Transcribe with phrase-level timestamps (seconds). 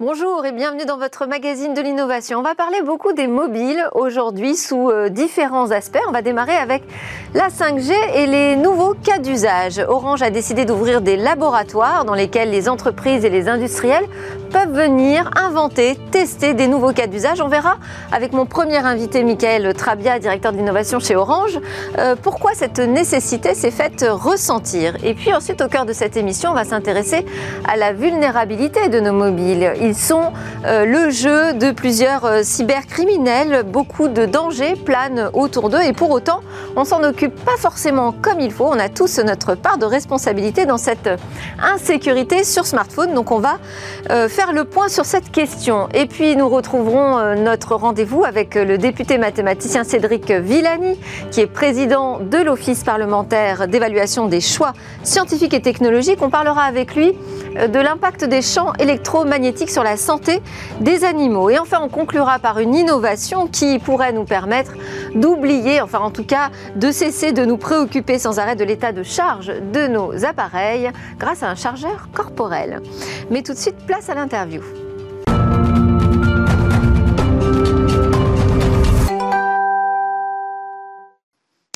[0.00, 2.38] Bonjour et bienvenue dans votre magazine de l'innovation.
[2.38, 5.98] On va parler beaucoup des mobiles aujourd'hui sous euh, différents aspects.
[6.06, 6.84] On va démarrer avec
[7.34, 9.80] la 5G et les nouveaux cas d'usage.
[9.88, 14.06] Orange a décidé d'ouvrir des laboratoires dans lesquels les entreprises et les industriels
[14.52, 17.40] peuvent venir inventer, tester des nouveaux cas d'usage.
[17.40, 17.78] On verra
[18.12, 21.58] avec mon premier invité, Michael Trabia, directeur de l'innovation chez Orange,
[21.98, 24.94] euh, pourquoi cette nécessité s'est faite ressentir.
[25.02, 27.26] Et puis ensuite, au cœur de cette émission, on va s'intéresser
[27.66, 29.72] à la vulnérabilité de nos mobiles.
[29.88, 30.34] Ils sont
[30.66, 33.62] euh, le jeu de plusieurs euh, cybercriminels.
[33.62, 36.40] Beaucoup de dangers planent autour d'eux et pour autant,
[36.76, 38.66] on s'en occupe pas forcément comme il faut.
[38.66, 41.08] On a tous notre part de responsabilité dans cette
[41.58, 43.14] insécurité sur smartphone.
[43.14, 43.56] Donc on va
[44.10, 45.88] euh, faire le point sur cette question.
[45.94, 50.98] Et puis nous retrouverons notre rendez-vous avec le député mathématicien Cédric Villani,
[51.30, 56.20] qui est président de l'Office parlementaire d'évaluation des choix scientifiques et technologiques.
[56.20, 57.14] On parlera avec lui
[57.54, 60.40] de l'impact des champs électromagnétiques la santé
[60.80, 61.50] des animaux.
[61.50, 64.72] Et enfin, on conclura par une innovation qui pourrait nous permettre
[65.14, 69.02] d'oublier, enfin en tout cas de cesser de nous préoccuper sans arrêt de l'état de
[69.02, 72.80] charge de nos appareils grâce à un chargeur corporel.
[73.30, 74.62] Mais tout de suite, place à l'interview.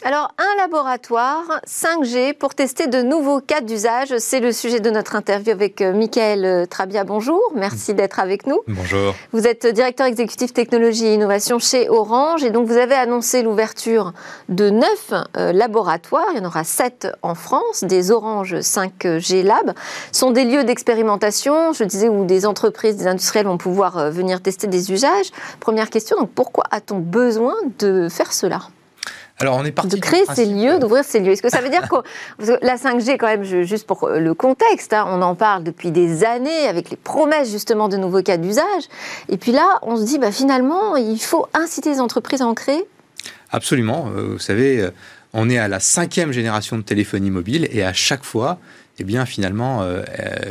[0.04, 5.14] Alors, un laboratoire 5G pour tester de nouveaux cas d'usage, c'est le sujet de notre
[5.14, 7.04] interview avec euh, Michael euh, Trabia.
[7.04, 8.58] Bonjour, merci d'être avec nous.
[8.66, 9.14] Bonjour.
[9.30, 14.12] Vous êtes directeur exécutif technologie et innovation chez Orange et donc vous avez annoncé l'ouverture
[14.48, 16.26] de neuf euh, laboratoires.
[16.32, 19.72] Il y en aura sept en France, des Orange 5G Lab.
[20.10, 24.42] Ce sont des lieux d'expérimentation, je disais, où des entreprises, des industriels vont pouvoir venir
[24.42, 25.30] tester des usages.
[25.60, 28.62] Première question, donc pourquoi a-t-on besoin de faire cela?
[29.42, 31.32] Alors, on est parti de créer ces lieux, d'ouvrir ces lieux.
[31.32, 31.96] Est-ce que ça veut dire que
[32.64, 36.68] la 5G, quand même, juste pour le contexte, hein, on en parle depuis des années
[36.68, 38.84] avec les promesses justement de nouveaux cas d'usage.
[39.28, 42.54] Et puis là, on se dit, bah, finalement, il faut inciter les entreprises à en
[42.54, 42.84] créer.
[43.50, 44.12] Absolument.
[44.16, 44.90] Euh, vous savez, euh,
[45.32, 48.60] on est à la cinquième génération de téléphonie mobile et à chaque fois,
[49.00, 50.04] eh bien, finalement, euh,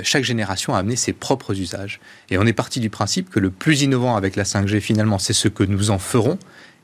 [0.04, 2.02] chaque génération a amené ses propres usages.
[2.30, 5.32] Et on est parti du principe que le plus innovant avec la 5G, finalement, c'est
[5.32, 6.38] ce que nous en ferons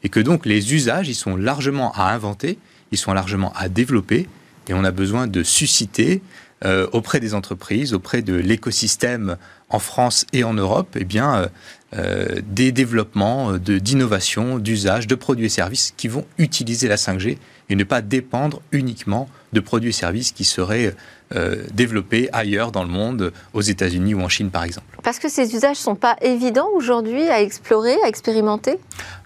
[0.08, 2.58] et que donc les usages, ils sont largement à inventer,
[2.94, 4.26] ils sont largement à développer,
[4.70, 6.22] et on a besoin de susciter
[6.64, 9.36] euh, auprès des entreprises, auprès de l'écosystème
[9.68, 11.48] en France et en Europe, eh euh,
[11.94, 17.38] euh, des développements d'innovation, d'usage, de produits et services qui vont utiliser la 5G
[17.70, 20.94] et ne pas dépendre uniquement de produits et services qui seraient
[21.36, 24.98] euh, développés ailleurs dans le monde, aux États-Unis ou en Chine par exemple.
[25.04, 28.80] Parce que ces usages ne sont pas évidents aujourd'hui à explorer, à expérimenter?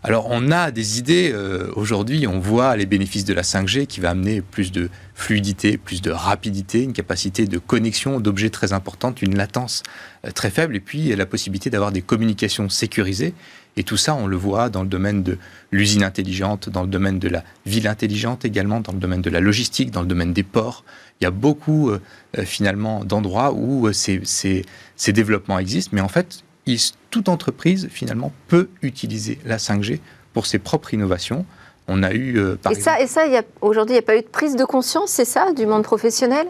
[0.04, 1.32] Alors on a des idées.
[1.32, 5.78] Euh, aujourd'hui, on voit les bénéfices de la 5G qui va amener plus de fluidité,
[5.78, 9.84] plus de rapidité, une capacité de connexion d'objets très importante, une latence
[10.26, 13.36] euh, très faible et puis la possibilité d'avoir des communications sécurisées.
[13.78, 15.38] Et tout ça, on le voit dans le domaine de
[15.72, 19.40] l'usine intelligente, dans le domaine de la ville intelligente également, dans le domaine de la
[19.40, 20.84] logistique, dans le domaine des ports.
[21.20, 22.02] Il y a beaucoup, euh,
[22.38, 25.92] euh, finalement, d'endroits où euh, ces, ces, développements existent.
[25.94, 26.44] Mais en fait,
[27.10, 30.00] toute entreprise, finalement, peut utiliser la 5G
[30.34, 31.46] pour ses propres innovations.
[31.88, 33.22] On a eu, par et, ça, et ça,
[33.62, 36.48] aujourd'hui, il n'y a pas eu de prise de conscience, c'est ça, du monde professionnel?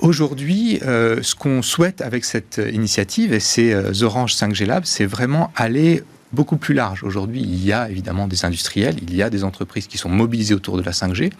[0.00, 6.04] Aujourd'hui, ce qu'on souhaite avec cette initiative et ces Orange 5G Lab, c'est vraiment aller
[6.34, 7.02] beaucoup plus large.
[7.04, 10.54] Aujourd'hui, il y a évidemment des industriels, il y a des entreprises qui sont mobilisées
[10.54, 11.32] autour de la 5G,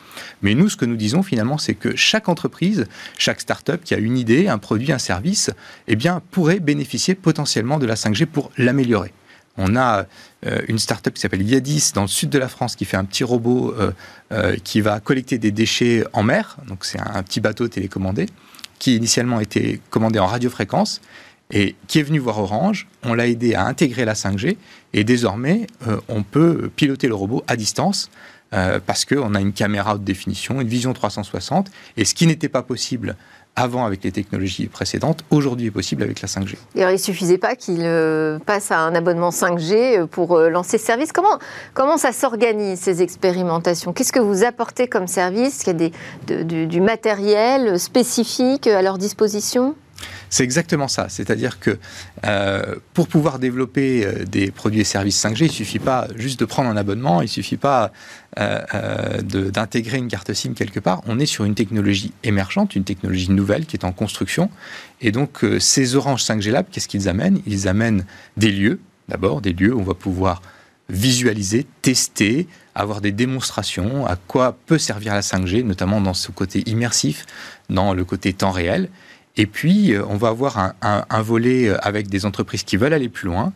[0.42, 2.86] mais nous, ce que nous disons finalement, c'est que chaque entreprise,
[3.18, 5.50] chaque start-up qui a une idée, un produit, un service,
[5.88, 9.12] eh bien, pourrait bénéficier potentiellement de la 5G pour l'améliorer.
[9.56, 10.06] On a
[10.46, 13.04] euh, une start-up qui s'appelle Yadis dans le sud de la France qui fait un
[13.04, 13.92] petit robot euh,
[14.32, 16.56] euh, qui va collecter des déchets en mer.
[16.66, 18.26] Donc c'est un, petit bateau télécommandé
[18.78, 21.00] qui initialement était commandé en radiofréquence
[21.54, 22.86] et qui est venu voir Orange.
[23.04, 24.56] On l'a aidé à intégrer la 5G
[24.92, 28.10] et désormais, euh, on peut piloter le robot à distance
[28.52, 32.48] euh, parce qu'on a une caméra haute définition, une vision 360 et ce qui n'était
[32.48, 33.16] pas possible
[33.56, 36.56] avant avec les technologies précédentes, aujourd'hui est possible avec la 5G.
[36.74, 41.12] il ne suffisait pas qu'il euh, passe à un abonnement 5G pour lancer ce service.
[41.12, 41.38] Comment,
[41.72, 43.92] comment ça s'organise, ces expérimentations?
[43.92, 45.62] Qu'est-ce que vous apportez comme service?
[45.68, 49.76] Il y a du matériel spécifique à leur disposition?
[50.34, 51.08] C'est exactement ça.
[51.08, 51.78] C'est-à-dire que
[52.26, 56.40] euh, pour pouvoir développer euh, des produits et services 5G, il ne suffit pas juste
[56.40, 57.92] de prendre un abonnement, il ne suffit pas
[58.40, 61.02] euh, d'intégrer une carte SIM quelque part.
[61.06, 64.50] On est sur une technologie émergente, une technologie nouvelle qui est en construction.
[65.00, 67.40] Et donc, ces Orange 5G Lab, qu'est-ce qu'ils amènent?
[67.46, 68.04] Ils amènent
[68.36, 70.42] des lieux, d'abord, des lieux où on va pouvoir
[70.88, 76.68] visualiser, tester, avoir des démonstrations à quoi peut servir la 5G, notamment dans ce côté
[76.68, 77.24] immersif,
[77.70, 78.88] dans le côté temps réel.
[79.36, 83.26] Et puis, on va avoir un, un volet avec des entreprises qui veulent aller plus
[83.26, 83.52] loin,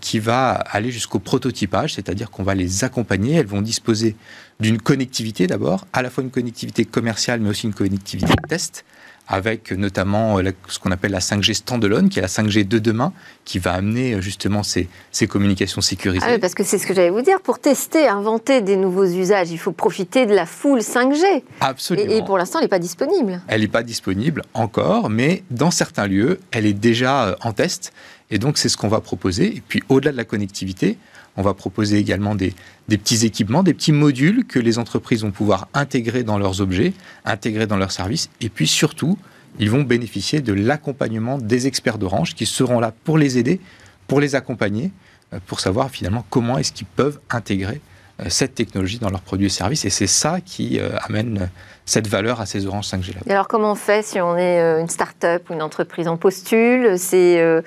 [0.00, 3.34] qui va aller jusqu'au prototypage, c'est-à-dire qu'on va les accompagner.
[3.34, 4.16] Elles vont disposer
[4.60, 8.84] d'une connectivité d'abord, à la fois une connectivité commerciale, mais aussi une connectivité test,
[9.32, 13.12] avec notamment euh, ce qu'on appelle la 5G standalone, qui est la 5G de demain,
[13.46, 16.24] qui va amener euh, justement ces, ces communications sécurisées.
[16.28, 19.06] Ah oui, parce que c'est ce que j'allais vous dire, pour tester, inventer des nouveaux
[19.06, 21.42] usages, il faut profiter de la foule 5G.
[21.60, 22.12] Absolument.
[22.12, 23.40] Et, pour l'instant, elle n'est pas disponible.
[23.48, 27.92] Elle n'est pas disponible encore, mais dans certains lieux, elle est déjà euh, en test.
[28.30, 29.56] Et donc, c'est ce qu'on va proposer.
[29.56, 30.98] Et puis, au-delà de la connectivité,
[31.36, 32.54] on va proposer également des,
[32.88, 36.92] petits équipements, des petits modules que les entreprises vont pouvoir intégrer dans leurs objets,
[37.24, 38.28] intégrer dans leurs services.
[38.40, 39.18] Et puis surtout,
[39.58, 43.60] ils vont bénéficier de l'accompagnement des experts d'Orange qui seront là pour les aider,
[44.06, 44.90] pour les accompagner,
[45.32, 47.80] euh, pour savoir finalement comment est-ce qu'ils peuvent intégrer
[48.28, 49.84] cette technologie dans leurs produits et services.
[49.84, 51.50] Et c'est ça qui euh, amène
[51.84, 53.14] cette valeur à ces Orange 5G.
[53.26, 56.16] Et alors comment on fait si on est euh, une start-up ou une entreprise en
[56.16, 56.98] postule?
[56.98, 57.62] C'est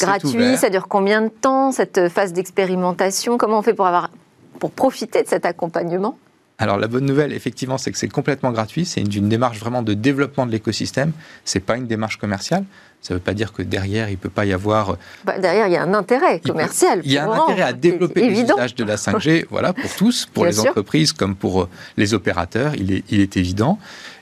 [0.00, 3.38] gratuit, ça dure combien de temps cette phase d'expérimentation?
[3.38, 4.10] Comment on fait pour, avoir,
[4.58, 6.18] pour profiter de cet accompagnement?
[6.58, 8.84] Alors la bonne nouvelle, effectivement, c'est que c'est complètement gratuit.
[8.84, 11.12] C'est une, démarche vraiment de développement de l'écosystème.
[11.44, 12.64] C'est pas une démarche commerciale.
[13.04, 14.92] Ça ne veut pas dire que derrière, il ne peut pas y avoir.
[14.92, 17.02] Euh, bah, derrière, il y a un intérêt commercial.
[17.04, 20.46] Il, y a un intérêt à développer l'usage de la 5G, voilà, pour tous, pour
[20.46, 21.68] les entreprises comme pour euh,
[21.98, 22.74] les opérateurs.
[22.76, 23.78] Il est, il est évident.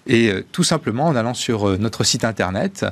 [0.09, 2.85] Et euh, tout simplement, en allant sur notre site internet,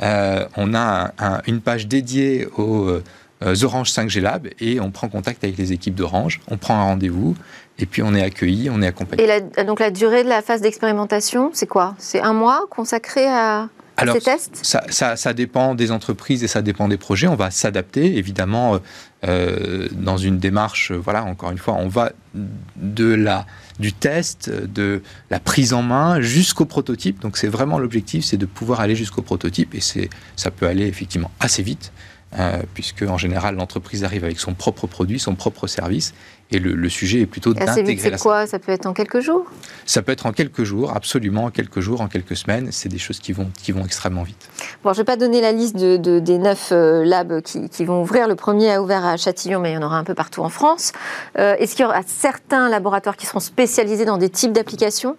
[0.00, 1.12] on a
[1.46, 3.00] une page dédiée aux
[3.42, 6.40] Orange 5G Lab et on prend contact avec les équipes d'Orange.
[6.48, 7.36] On prend un rendez-vous
[7.78, 9.28] et puis on est accueilli, on est accompagné.
[9.58, 11.94] Et donc la durée de la phase d'expérimentation, c'est quoi?
[11.98, 14.16] C'est un mois consacré à alors,
[14.62, 17.28] ça, ça, dépend des entreprises et ça dépend des projets.
[17.28, 18.80] On va s'adapter, évidemment,
[19.24, 23.46] euh, dans une démarche, voilà, encore une fois, on va de la,
[23.78, 27.20] du test, de la prise en main jusqu'au prototype.
[27.20, 31.30] Donc c'est vraiment l'objectif, c'est de pouvoir aller jusqu'au prototype et ça peut aller effectivement
[31.40, 31.92] assez vite.
[32.38, 36.14] Euh, puisque en général l'entreprise arrive avec son propre produit, son propre service,
[36.50, 38.18] et le, sujet est plutôt d'intégrer la.
[38.18, 38.46] C'est quoi?
[38.46, 39.46] Ça peut être en quelques jours?
[39.86, 42.68] Ça peut être en quelques jours, absolument en quelques jours, en quelques semaines.
[42.70, 44.48] C'est des choses qui vont, qui vont extrêmement vite.
[44.82, 48.02] Bon, je ne vais pas donner la liste de, des neuf euh, labs qui, vont
[48.02, 48.28] ouvrir.
[48.28, 50.48] Le premier a ouvert à Châtillon, mais il y en aura un peu partout en
[50.48, 50.92] France.
[51.38, 55.16] Euh, est-ce qu'il y aura certains laboratoires qui seront spécialisés dans des types d'applications?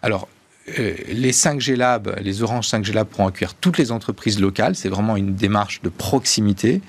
[0.00, 0.28] Alors,
[0.78, 4.76] euh, les 5G Labs, les Orange 5G Labs pourront accueillir toutes les entreprises locales.
[4.76, 6.80] C'est vraiment une démarche de proximité.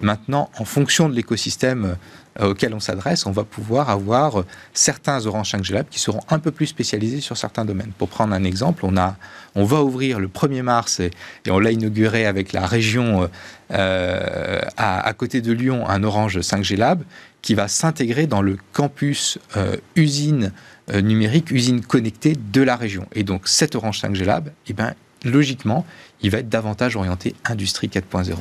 [0.00, 1.96] Maintenant, en fonction de l'écosystème
[2.40, 4.42] euh, auquel on s'adresse, on va pouvoir avoir
[4.74, 7.92] certains Orange 5G Labs qui seront un peu plus spécialisés sur certains domaines.
[7.96, 9.16] Pour prendre un exemple, on, a,
[9.54, 11.12] on va ouvrir le 1er mars et,
[11.48, 13.28] on l'a inauguré avec la région
[13.70, 17.04] euh, à, côté de Lyon, un Orange 5G Lab
[17.42, 19.38] qui va s'intégrer dans le campus
[19.94, 20.52] usine
[20.92, 23.06] numérique, usine connectée de la région.
[23.12, 24.94] Et donc cet Orange 5G Lab, eh ben,
[25.24, 25.84] logiquement,
[26.22, 28.34] il va être davantage orienté industrie 4.0.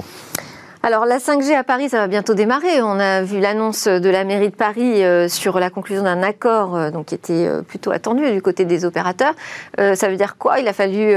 [0.81, 2.81] Alors la 5G à Paris, ça va bientôt démarrer.
[2.81, 6.75] On a vu l'annonce de la mairie de Paris euh, sur la conclusion d'un accord
[6.75, 9.34] euh, donc, qui était plutôt attendu du côté des opérateurs.
[9.78, 10.60] ça veut dire quoi?
[10.60, 11.16] Il a fallu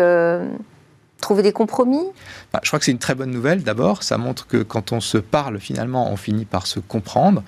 [1.20, 2.05] trouver des compromis?
[2.52, 3.62] Bah, Je crois que c'est une très bonne nouvelle.
[3.62, 7.44] D'abord, ça montre que quand on se parle, finalement, on finit par se comprendre.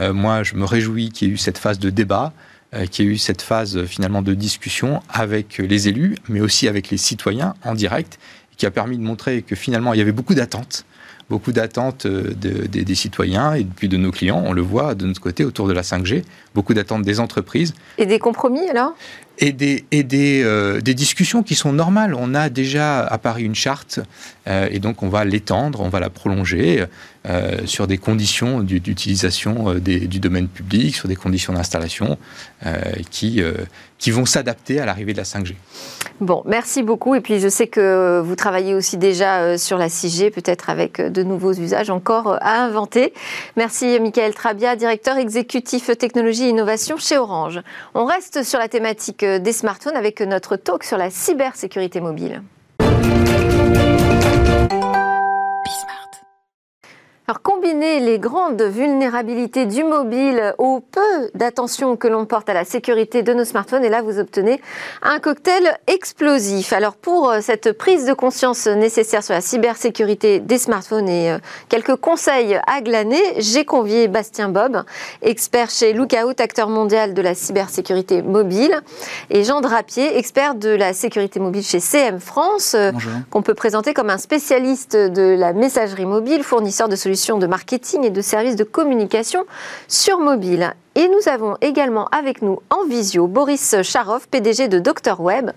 [0.00, 2.32] moi, je me réjouis qu'il y ait eu cette phase de débat.
[2.74, 6.90] Euh, qui a eu cette phase finalement de discussion avec les élus, mais aussi avec
[6.90, 8.18] les citoyens en direct,
[8.58, 10.84] qui a permis de montrer que finalement il y avait beaucoup d'attentes
[11.28, 14.42] beaucoup d'attentes euh, des citoyens et puis de nos clients.
[14.44, 17.74] On le voit de notre côté autour de la 5G, beaucoup d'attentes des entreprises.
[17.98, 18.94] Et des compromis alors?
[19.40, 19.54] Et
[19.92, 22.14] euh, des, discussions qui sont normales.
[22.14, 24.00] On a déjà à Paris une charte
[24.46, 26.84] euh, et donc on va l'étendre, on va la prolonger
[27.28, 32.18] euh, sur des conditions d'utilisation du domaine public, sur des conditions d'installation
[33.10, 33.42] qui,
[33.98, 35.54] qui vont s'adapter à l'arrivée de la 5G.
[36.20, 37.14] Bon, merci beaucoup.
[37.14, 41.22] Et puis je sais que vous travaillez aussi déjà sur la 6G, peut-être avec de
[41.22, 43.12] nouveaux usages encore à inventer.
[43.56, 47.60] Merci Michael Trabia, directeur exécutif technologie et innovation chez Orange.
[47.94, 52.42] On reste sur la thématique des smartphones avec notre talk sur la cybersécurité mobile.
[57.28, 62.64] Alors, combiner les grandes vulnérabilités du mobile au peu d'attention que l'on porte à la
[62.64, 64.62] sécurité de nos smartphones, et là, vous obtenez
[65.02, 66.72] un cocktail explosif.
[66.72, 71.38] Alors, pour euh, cette prise de conscience nécessaire sur la cybersécurité des smartphones et euh,
[71.68, 74.82] quelques conseils à glaner, j'ai convié Bastien Bob,
[75.20, 78.80] expert chez Lookout, acteur mondial de la cybersécurité mobile,
[79.28, 82.90] et Jean Drapier, expert de la sécurité mobile chez CM France, euh,
[83.28, 88.04] qu'on peut présenter comme un spécialiste de la messagerie mobile, fournisseur de solutions de marketing
[88.04, 89.44] et de services de communication
[89.88, 90.74] sur mobile.
[90.98, 95.52] Et nous avons également avec nous en visio Boris Charov, PDG de Dr Web,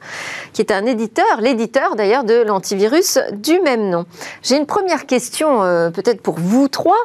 [0.54, 4.06] qui est un éditeur, l'éditeur d'ailleurs de l'antivirus du même nom.
[4.44, 7.00] J'ai une première question euh, peut-être pour vous trois.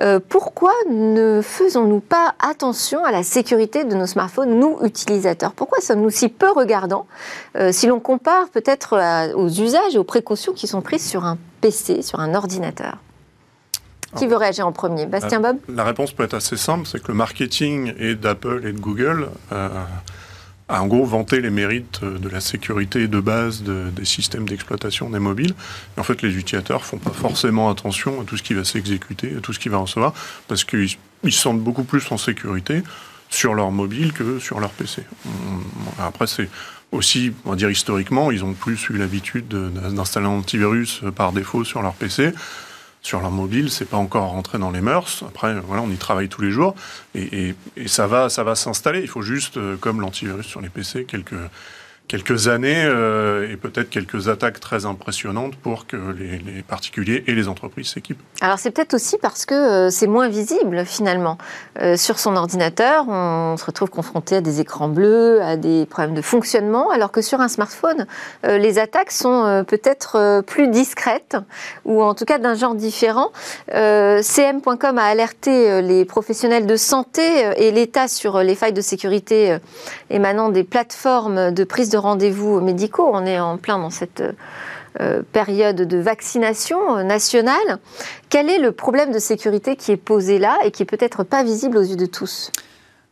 [0.00, 5.52] Euh, pourquoi ne faisons-nous pas attention à la sécurité de nos smartphones, nous utilisateurs?
[5.52, 7.06] Pourquoi sommes-nous si peu regardants
[7.56, 11.36] euh, si l'on compare peut-être aux usages et aux précautions qui sont prises sur un
[11.60, 12.98] PC, sur un ordinateur?
[14.16, 15.06] Qui veut réagir en premier?
[15.06, 15.56] Bastien Bob?
[15.68, 19.28] La réponse peut être assez simple, c'est que le marketing et d'Apple et de Google
[20.70, 25.18] a en gros vanté les mérites de la sécurité de base des systèmes d'exploitation des
[25.18, 25.54] mobiles.
[25.96, 29.40] en fait, les utilisateurs font pas forcément attention à tout ce qui va s'exécuter, à
[29.40, 30.14] tout ce qui va recevoir,
[30.46, 30.88] parce qu'ils
[31.24, 32.82] se sentent beaucoup plus en sécurité
[33.30, 35.02] sur leur mobile que sur leur PC.
[35.98, 36.48] Après, c'est
[36.92, 41.64] aussi, on va dire historiquement, ils ont plus eu l'habitude d'installer un antivirus par défaut
[41.64, 42.32] sur leur PC
[43.02, 45.24] sur leur mobile, c'est pas encore rentré dans les mœurs.
[45.26, 46.74] Après, voilà, on y travaille tous les jours
[47.14, 49.00] et, et ça va, ça va s'installer.
[49.00, 51.34] Il faut juste, euh, comme l'antivirus sur les PC, quelques
[52.10, 57.46] quelques années euh, et peut-être quelques attaques très impressionnantes pour que les, particuliers et les
[57.46, 58.20] entreprises s'équipent.
[58.40, 61.38] Alors c'est peut-être aussi parce que euh, c'est moins visible finalement.
[61.80, 66.16] Euh, sur son ordinateur, on se retrouve confronté à des écrans bleus, à des problèmes
[66.16, 68.06] de fonctionnement, alors que sur un smartphone,
[68.44, 71.36] les attaques sont peut-être plus discrètes
[71.84, 73.30] ou en tout cas d'un genre différent.
[73.68, 77.22] CM.com a alerté les professionnels de santé
[77.56, 79.58] et l'État sur les failles de sécurité
[80.08, 83.08] émanant des plateformes de prise de rendez-vous médicaux.
[83.12, 84.22] On est en plein dans cette
[85.00, 87.78] euh, période de vaccination euh, nationale.
[88.28, 91.44] Quel est le problème de sécurité qui est posé là et qui est peut-être pas
[91.44, 92.50] visible aux yeux de tous?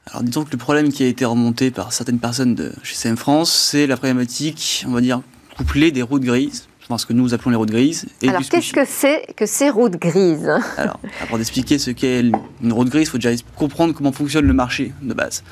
[0.07, 3.17] Alors disons que le problème qui a été remonté par certaines personnes de chez CM
[3.17, 5.21] France, c'est la problématique, on va dire,
[5.57, 8.07] couplée des routes grises, ce que nous appelons les routes grises.
[8.23, 10.51] Et Alors qu'est-ce que c'est que ces routes grises?
[10.79, 14.55] Alors, avant d'expliquer ce qu'est une route grise, il faut déjà comprendre comment fonctionne le
[14.55, 15.43] marché de base.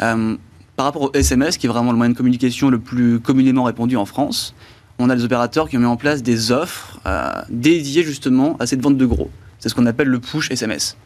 [0.00, 0.36] Euh,
[0.82, 3.96] par rapport au SMS, qui est vraiment le moyen de communication le plus communément répandu
[3.96, 4.52] en France,
[4.98, 8.66] on a des opérateurs qui ont mis en place des offres euh, dédiées justement à
[8.66, 9.30] cette vente de gros.
[9.60, 10.96] C'est ce qu'on appelle le push SMS.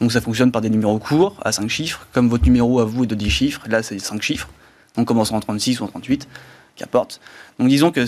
[0.00, 3.02] Donc ça fonctionne par des numéros courts à 5 chiffres, comme votre numéro à vous
[3.02, 4.48] est de 10 chiffres, là c'est 5 chiffres,
[4.96, 6.28] donc commençant en 36 ou en 38,
[6.76, 7.20] qu'importe.
[7.58, 8.04] Donc disons que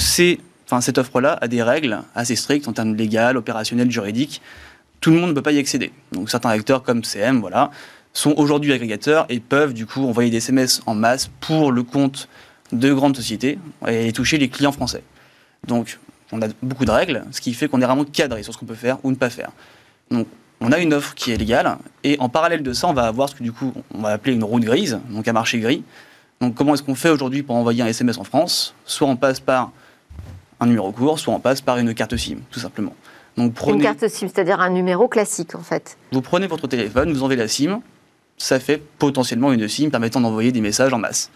[0.67, 4.43] enfin, cette offre-là a des règles assez strictes en termes légal, opérationnels, juridiques.
[5.01, 5.91] Tout le monde ne peut pas y accéder.
[6.13, 7.73] Donc certains acteurs comme CM, voilà,
[8.17, 12.29] sont aujourd'hui agrégateurs et peuvent du coup envoyer des SMS en masse pour le compte
[12.73, 15.03] de grandes sociétés et toucher les clients français.
[15.67, 15.99] Donc
[16.33, 18.65] on a beaucoup de règles, ce qui fait qu'on est vraiment cadré sur ce qu'on
[18.65, 19.51] peut faire ou ne pas faire.
[20.11, 20.27] Donc
[20.61, 23.29] on a une offre qui est légale et en parallèle de ça, on va avoir
[23.29, 25.85] ce que du coup on va appeler une route grise, donc un marché gris.
[26.41, 28.75] Donc comment est-ce qu'on fait aujourd'hui pour envoyer un SMS en France?
[28.87, 29.73] Soit on passe par
[30.59, 32.95] un numéro court, soit on passe par une carte SIM, tout simplement.
[33.37, 33.77] Donc prenez...
[33.77, 35.99] Une carte SIM, c'est-à-dire un numéro classique en fait.
[36.13, 37.83] Vous prenez votre téléphone, vous enlevez la SIM,
[38.39, 41.31] ça fait potentiellement une SIM permettant d'envoyer des messages en masse.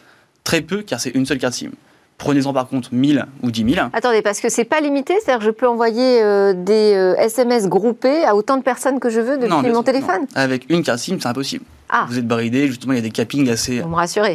[0.45, 1.71] Très peu, car c'est une seule carte SIM.
[2.19, 3.89] Prenez-en par contre 1000 ou 10 000.
[3.95, 7.69] Attendez, parce que c'est pas limité, c'est-à-dire que je peux envoyer euh, des SMS euh,
[7.69, 11.17] groupés à autant de personnes que je veux depuis mon téléphone Avec une carte SIM,
[11.19, 11.65] c'est impossible.
[11.89, 12.05] Ah.
[12.09, 13.83] Vous êtes bridé, justement, il y a des cappings assez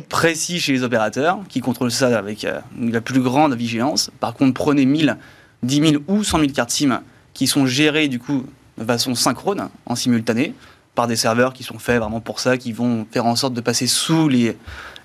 [0.10, 4.10] précis chez les opérateurs qui contrôlent ça avec euh, la plus grande vigilance.
[4.19, 5.15] Par contre, prenez 1000,
[5.62, 7.01] 10 000 ou 100 000 cartes SIM
[7.34, 8.45] qui sont gérées du coup
[8.79, 10.53] de façon synchrone, en simultané
[10.96, 13.62] par des serveurs qui sont faits vraiment pour ça, qui vont faire en sorte de
[13.62, 14.58] passer sous les,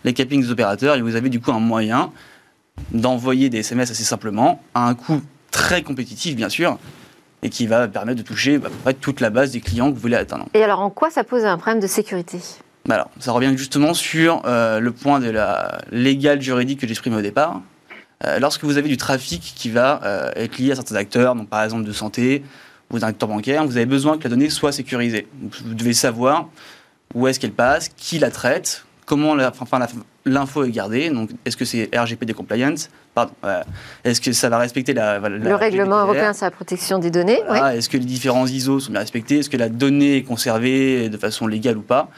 [0.05, 0.95] les cappings des opérateurs.
[0.97, 2.13] Et vous avez du coup un moyen
[2.93, 5.21] d'envoyer des SMS assez simplement, à un coût
[5.51, 6.79] très compétitif bien sûr,
[7.43, 10.17] et qui va permettre de toucher près toute la base des clients que vous voulez
[10.17, 10.47] atteindre.
[10.55, 12.39] Et alors en quoi ça pose un problème de sécurité?
[12.87, 17.15] Bah alors, ça revient justement sur euh, le point de la légale juridique que j'exprime
[17.15, 17.61] au départ.
[18.25, 21.49] Euh, lorsque vous avez du trafic qui va euh, être lié à certains acteurs, donc
[21.49, 22.43] par exemple de santé,
[22.91, 25.29] ou d'un acteur bancaire, vous avez besoin que la donnée soit sécurisée.
[25.65, 26.49] Vous devez savoir
[27.15, 29.35] où est-ce qu'elle passe, qui la traite, comment
[30.25, 31.11] l'info est gardée.
[31.11, 32.75] Donc, est-ce que c'est RGPD compliant
[33.15, 33.33] Pardon.
[34.05, 37.41] est-ce que ça va respecter la, le règlement européen sur la protection des données
[37.75, 39.39] Est-ce que les différents ISO sont bien respectés?
[39.39, 42.09] Est-ce que la donnée est conservée de façon légale ou pas?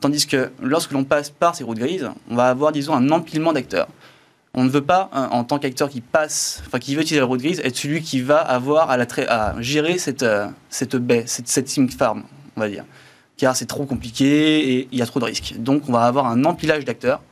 [0.00, 3.52] Tandis que lorsque l'on passe par ces routes grises, on va avoir, disons, un empilement
[3.52, 3.88] d'acteurs
[4.54, 7.26] on ne veut pas, hein, en tant qu'acteur qui passe, enfin qui veut utiliser la
[7.26, 11.68] route grise, être celui qui va avoir à, gérer cette, euh, cette baie, cette, cette
[11.68, 12.24] sim farm,
[12.56, 12.84] on va dire.
[13.36, 15.54] Car c'est trop compliqué et il y a trop de risques.
[15.58, 17.22] Donc on va avoir un empilage d'acteurs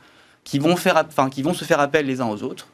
[0.43, 2.67] qui vont, faire, qui vont se faire appel les uns aux autres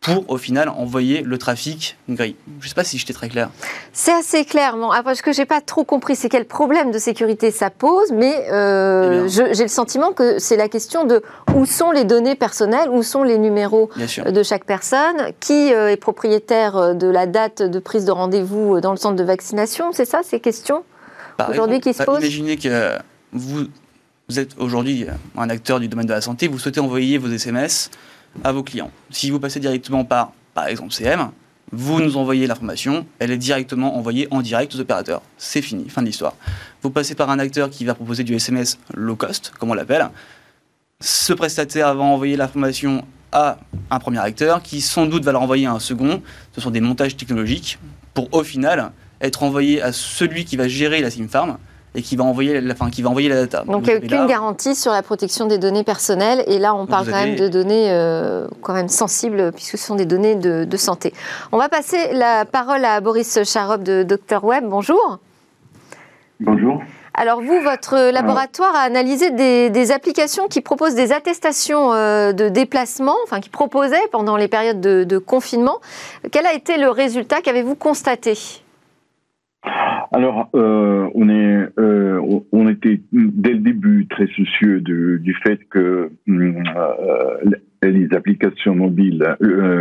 [0.00, 2.36] pour au final envoyer le trafic gris.
[2.60, 3.50] Je ne sais pas si j'étais très clair.
[3.92, 4.76] C'est assez clair.
[4.76, 8.12] Bon, après, ce que j'ai pas trop compris, c'est quel problème de sécurité ça pose,
[8.12, 11.22] mais euh, eh j'ai le sentiment que c'est la question de
[11.54, 15.96] où sont les données personnelles, où sont les numéros de chaque personne, qui euh, est
[15.96, 20.04] propriétaire euh, de la date de prise de rendez-vous dans le centre de vaccination, c'est
[20.04, 20.84] ça ces questions
[21.48, 22.96] aujourd'hui qui se bah, posent Imaginez que
[23.32, 23.66] vous
[24.28, 27.90] vous êtes aujourd'hui un acteur du domaine de la santé, vous souhaitez envoyer vos SMS
[28.44, 28.90] à vos clients.
[29.10, 31.30] Si vous passez directement par, par exemple, CM,
[31.72, 35.22] vous nous envoyez l'information, elle est directement envoyée en direct aux opérateurs.
[35.36, 36.34] C'est fini, fin de l'histoire.
[36.82, 40.08] Vous passez par un acteur qui va proposer du SMS low cost, comme on l'appelle.
[41.00, 43.58] Ce prestataire va envoyer l'information à
[43.90, 46.22] un premier acteur qui sans doute va le renvoyer à un second.
[46.54, 47.78] Ce sont des montages technologiques
[48.14, 51.58] pour au final être envoyé à celui qui va gérer la SIM farm
[51.98, 53.64] et qui va envoyer la, qui va envoyer la data.
[53.66, 56.86] Donc il n'y a aucune garantie sur la protection des données personnelles et là on
[56.86, 60.76] parle quand même de données euh, quand même sensibles puisque ce sont des données de,
[60.76, 61.12] santé.
[61.50, 64.64] On va passer la parole à Boris Charop de Dr Web.
[64.68, 65.18] Bonjour.
[66.38, 66.80] Bonjour.
[67.14, 73.16] Alors vous, votre laboratoire a analysé des, applications qui proposent des attestations euh, de déplacement,
[73.24, 75.78] enfin qui proposaient pendant les périodes de confinement.
[76.30, 77.40] Quel a été le résultat?
[77.40, 78.62] Qu'avez-vous constaté?
[80.10, 86.10] Alors, euh, on est, euh, on était dès le début très soucieux du fait que
[86.28, 86.52] euh,
[87.82, 89.36] les applications mobiles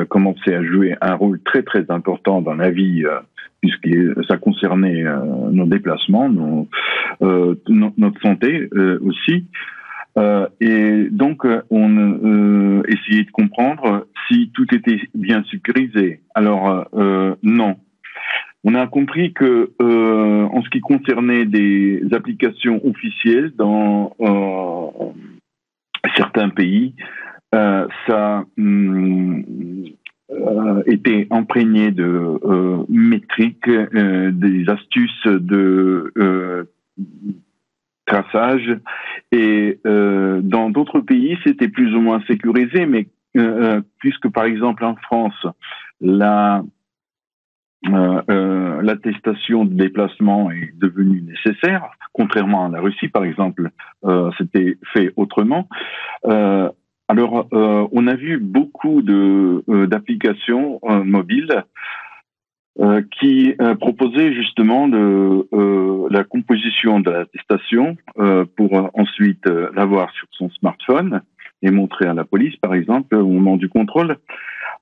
[0.10, 3.04] commençaient à jouer un rôle très très important dans la vie,
[3.62, 3.90] puisque
[4.28, 5.04] ça concernait
[5.52, 6.30] nos déplacements,
[7.20, 8.70] notre santé
[9.02, 9.46] aussi.
[10.62, 16.22] et donc, on essayait de comprendre si tout était bien sécurisé.
[16.36, 16.88] Alors,
[17.44, 17.78] non
[18.64, 25.06] on a compris que euh, en ce qui concernait des applications officielles dans euh,
[26.16, 26.94] certains pays,
[27.56, 29.44] euh, ça hum,
[30.86, 32.38] était imprégné de
[32.90, 36.68] métriques, des astuces de
[38.06, 38.78] traçage,
[39.32, 43.08] et dans d'autres pays, c'était plus ou moins sécurisé, mais
[44.00, 45.48] puisque par exemple en France,
[46.02, 46.62] la
[47.94, 53.70] euh, euh, l'attestation de déplacement est devenue nécessaire, contrairement à la Russie, par exemple,
[54.06, 55.68] euh, c'était fait autrement.
[56.26, 56.70] Euh,
[57.08, 61.64] alors, euh, on a vu beaucoup de d'applications mobiles
[63.20, 67.98] qui proposaient justement la composition de l'attestation
[68.56, 71.22] pour ensuite l'avoir sur son smartphone
[71.62, 74.18] et montrer à la police, par exemple, au moment du contrôle.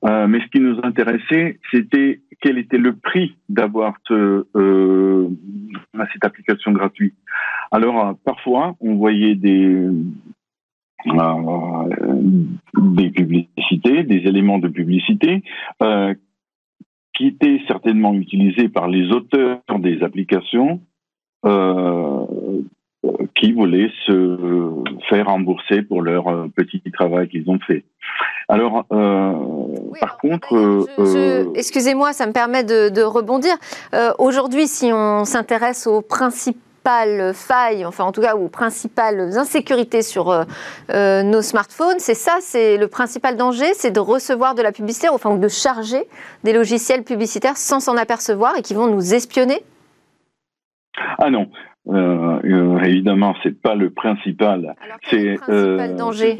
[0.04, 5.30] Euh, mais ce qui nous intéressait, c'était quel était le prix d'avoir euh,
[6.14, 7.16] cette application gratuite.
[7.72, 9.88] Alors, euh, parfois, on voyait des,
[11.06, 15.44] des publicités, des éléments de publicité
[17.14, 20.82] qui étaient certainement utilisés par les auteurs des applications
[23.36, 27.84] qui voulaient se faire rembourser pour leur euh, petit travail qu'ils ont fait.
[28.48, 29.34] Alors, euh,
[30.00, 33.56] par contre, euh, excusez-moi, ça me permet de, rebondir.
[34.20, 40.46] Aujourd'hui, si on s'intéresse aux principales failles, enfin en tout cas aux principales insécurités sur
[40.94, 45.36] nos smartphones, c'est ça, c'est le principal danger, c'est de recevoir de la publicité, enfin
[45.36, 46.04] de charger
[46.44, 49.64] des logiciels publicitaires sans s'en apercevoir et qui vont nous espionner?
[51.18, 51.50] Ah non,
[51.88, 54.76] euh, euh, évidemment, c'est pas le principal.
[55.10, 56.38] C'est euh, le danger.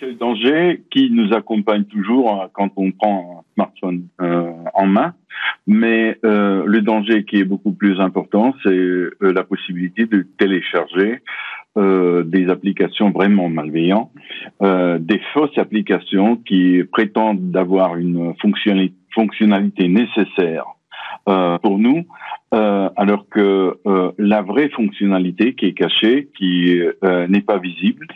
[0.00, 4.86] C'est le danger qui nous accompagne toujours hein, quand on prend un smartphone euh, en
[4.86, 5.14] main.
[5.66, 11.20] Mais euh, le danger qui est beaucoup plus important, c'est euh, la possibilité de télécharger
[11.76, 14.10] des applications vraiment malveillantes,
[14.60, 18.34] des fausses applications qui prétendent d'avoir une
[19.14, 20.64] fonctionnalité nécessaire
[21.62, 22.04] pour nous,
[22.54, 28.06] euh, alors que euh, la vraie fonctionnalité qui est cachée, qui euh, n'est pas visible,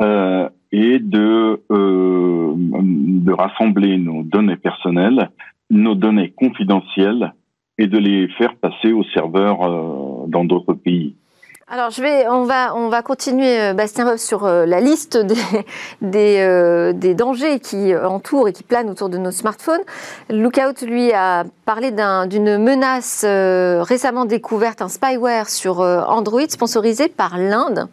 [0.00, 5.30] euh, est de, euh, de rassembler nos données personnelles,
[5.70, 7.32] nos données confidentielles,
[7.76, 11.16] et de les faire passer aux serveurs dans d'autres pays.
[11.66, 15.34] Alors, je vais, on, va, on va continuer, euh, Bastien sur euh, la liste des,
[16.02, 19.80] des, euh, des, dangers qui entourent et qui planent autour de nos smartphones.
[20.28, 27.88] Lookout, lui, a parlé d'une menace récemment découverte, un spyware sur Android sponsorisé par l'Inde.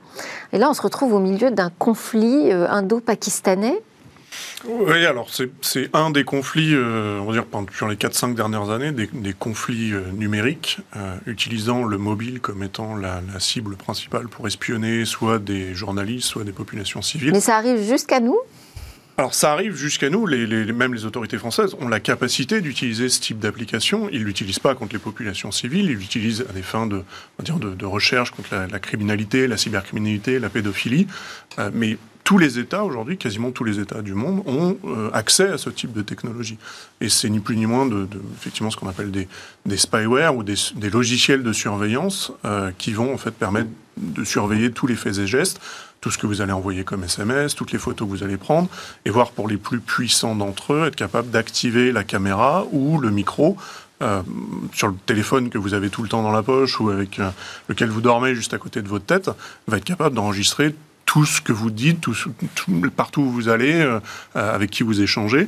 [0.52, 3.82] Et là, on se retrouve au milieu d'un conflit indo-pakistanais.
[4.66, 5.30] Oui, alors
[5.62, 9.94] c'est un des conflits, euh, on va dire, pendant les 4-5 dernières années, des, conflits
[9.94, 15.74] euh, numériques, euh, utilisant le mobile comme étant la, cible principale pour espionner soit des
[15.74, 17.32] journalistes, soit des populations civiles.
[17.32, 18.38] Mais ça arrive jusqu'à nous?
[19.18, 23.20] Alors ça arrive jusqu'à nous, les, même les autorités françaises ont la capacité d'utiliser ce
[23.20, 24.10] type d'application.
[24.12, 27.04] Ils ne l'utilisent pas contre les populations civiles, ils l'utilisent à des fins de,
[27.44, 31.08] dire de, recherche contre la, criminalité, la cybercriminalité, la pédophilie.
[31.74, 35.58] mais tous les États aujourd'hui, quasiment tous les États du monde, ont euh, accès à
[35.58, 36.58] ce type de technologie.
[37.00, 38.08] Et c'est ni plus ni moins de,
[38.38, 39.28] effectivement ce qu'on appelle des,
[39.66, 40.56] des spyware ou des,
[40.92, 45.28] logiciels de surveillance euh, qui vont en fait permettre de surveiller tous les faits et
[45.28, 45.60] gestes,
[46.00, 48.70] tout ce que vous allez envoyer comme SMS, toutes les photos que vous allez prendre,
[49.06, 53.12] et voir pour les plus puissants d'entre eux être capable d'activer la caméra ou le
[53.12, 53.58] micro
[54.02, 54.22] euh,
[54.74, 57.20] sur le téléphone que vous avez tout le temps dans la poche ou avec
[57.68, 59.30] lequel vous dormez juste à côté de votre tête,
[59.68, 60.74] va être capable d'enregistrer
[61.06, 62.14] tout ce que vous dites, tout,
[62.96, 64.00] partout où vous allez, euh,
[64.34, 65.48] avec qui vous échangez.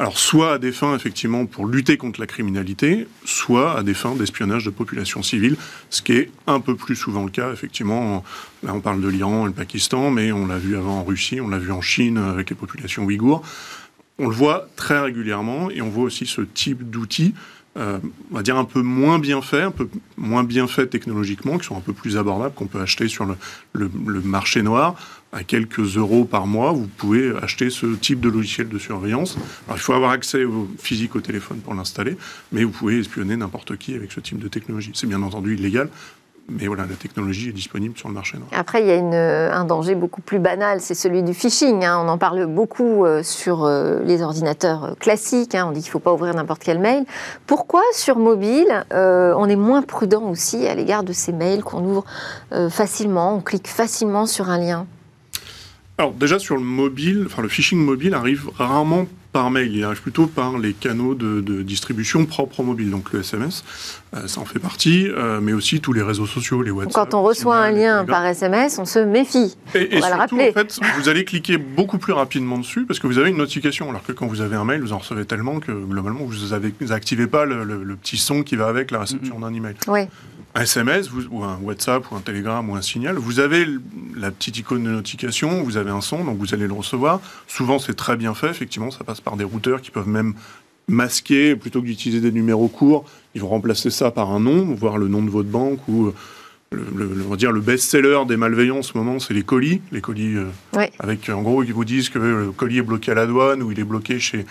[0.00, 4.16] Alors, soit à des fins, effectivement, pour lutter contre la criminalité, soit à des fins
[4.16, 5.56] d'espionnage de population civile,
[5.88, 8.24] ce qui est un peu plus souvent le cas, effectivement.
[8.64, 11.40] Là, on parle de l'Iran et le Pakistan, mais on l'a vu avant en Russie,
[11.40, 13.42] on l'a vu en Chine avec les populations ouïghours.
[14.18, 17.34] On le voit très régulièrement et on voit aussi ce type d'outils
[17.76, 17.98] euh,
[18.30, 21.66] on va dire un peu moins bien fait, un peu moins bien fait technologiquement, qui
[21.66, 23.26] sont un peu plus abordables, qu'on peut acheter sur
[23.72, 23.90] le,
[24.22, 24.94] marché noir
[25.32, 26.72] à quelques euros par mois.
[26.72, 29.36] Vous pouvez acheter ce type de logiciel de surveillance.
[29.66, 32.16] Alors, il faut avoir accès au physique au téléphone pour l'installer,
[32.52, 34.92] mais vous pouvez espionner n'importe qui avec ce type de technologie.
[34.94, 35.88] C'est bien entendu illégal,
[36.48, 38.48] mais voilà, la technologie est disponible sur le marché noir.
[38.52, 41.84] Après, il y a une, un danger beaucoup plus banal, c'est celui du phishing.
[41.84, 42.02] Hein.
[42.04, 45.54] On en parle beaucoup euh, sur euh, les ordinateurs euh, classiques.
[45.54, 45.66] Hein.
[45.68, 47.04] On dit qu'il ne faut pas ouvrir n'importe quel mail.
[47.46, 52.04] Pourquoi sur mobile, on est moins prudent aussi à l'égard de ces mails qu'on ouvre
[52.70, 54.86] facilement, on clique facilement sur un lien?
[55.98, 60.00] Alors déjà sur le mobile, enfin le phishing mobile arrive rarement par mail, il arrive
[60.00, 63.64] plutôt par les canaux de, distribution propres au mobile, donc le SMS,
[64.14, 66.92] euh, ça en fait partie, euh, mais aussi tous les réseaux sociaux, les WhatsApp.
[66.92, 69.56] Quand on reçoit un lien par SMS, on se méfie.
[69.74, 70.50] Et, on va le rappeler.
[70.50, 73.90] En fait, vous allez cliquer beaucoup plus rapidement dessus parce que vous avez une notification,
[73.90, 77.26] alors que quand vous avez un mail, vous en recevez tellement que globalement vous n'activez
[77.26, 79.74] pas le, petit son qui va avec la réception d'un email.
[79.88, 80.02] Oui
[80.54, 83.66] un SMS ou un WhatsApp ou un Telegram ou un signal, vous avez
[84.16, 87.20] la petite icône de notification, vous avez un son, donc vous allez le recevoir.
[87.48, 88.50] Souvent, c'est très bien fait.
[88.50, 90.34] Effectivement, ça passe par des routeurs qui peuvent même
[90.86, 94.98] masquer, plutôt que d'utiliser des numéros courts, ils vont remplacer ça par un nom, voir
[94.98, 96.12] le nom de votre banque ou
[96.72, 99.80] le, on va dire le best-seller des malveillants en ce moment, c'est les colis.
[99.92, 103.14] Les colis euh, avec, en gros, ils vous disent que le colis est bloqué à
[103.14, 104.44] la douane ou il est bloqué chez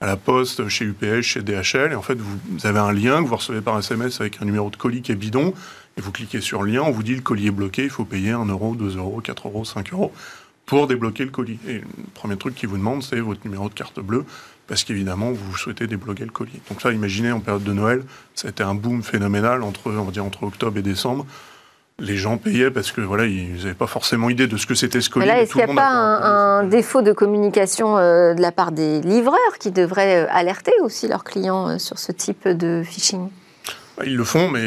[0.00, 1.92] à la poste, chez UPS, chez DHL.
[1.92, 4.70] Et en fait, vous, avez un lien que vous recevez par SMS avec un numéro
[4.70, 5.52] de colis qui est bidon.
[5.96, 8.04] Et vous cliquez sur le lien, on vous dit le colis est bloqué, il faut
[8.04, 10.12] payer 1 euro, 2 euros, 4 euros, 5 euros
[10.68, 11.58] pour débloquer le colis.
[11.66, 11.84] Et le
[12.14, 14.24] premier truc qu'ils vous demandent, c'est votre numéro de carte bleue,
[14.68, 16.60] parce qu'évidemment, vous souhaitez débloquer le colis.
[16.68, 20.04] Donc ça, imaginez, en période de Noël, ça a été un boom phénoménal entre, on
[20.04, 21.26] va dire, entre octobre et décembre
[22.00, 25.00] les gens payaient parce que voilà, ils n'avaient pas forcément idée de ce que c'était
[25.00, 25.26] ce colis.
[25.26, 29.00] là, est-ce qu'il n'y a pas un, défaut de communication euh, de la part des
[29.00, 33.28] livreurs qui devraient euh, alerter aussi leurs clients euh, sur ce type de phishing?
[33.96, 34.62] Bah, ils le font, mais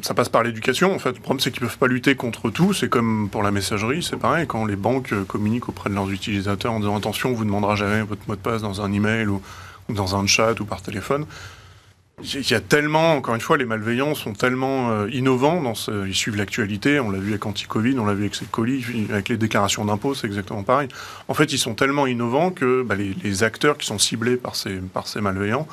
[0.00, 0.94] ça passe par l'éducation.
[0.94, 2.72] En fait, le problème, c'est qu'ils ne peuvent pas lutter contre tout.
[2.72, 4.46] C'est comme pour la messagerie, c'est pareil.
[4.46, 8.00] Quand les banques communiquent auprès de leurs utilisateurs en disant attention, on vous demandera jamais
[8.00, 9.42] votre mot de passe dans un email ou
[9.90, 11.26] dans un chat ou par téléphone.
[12.22, 16.06] Il y a tellement, encore une fois, les malveillants sont tellement euh, innovants, dans ce,
[16.06, 19.28] ils suivent l'actualité, on l'a vu avec Anti-Covid, on l'a vu avec ces colis, avec
[19.28, 20.88] les déclarations d'impôts, c'est exactement pareil.
[21.28, 24.76] En fait, ils sont tellement innovants que bah, les, acteurs qui sont ciblés par ces,
[24.76, 25.66] par ces malveillants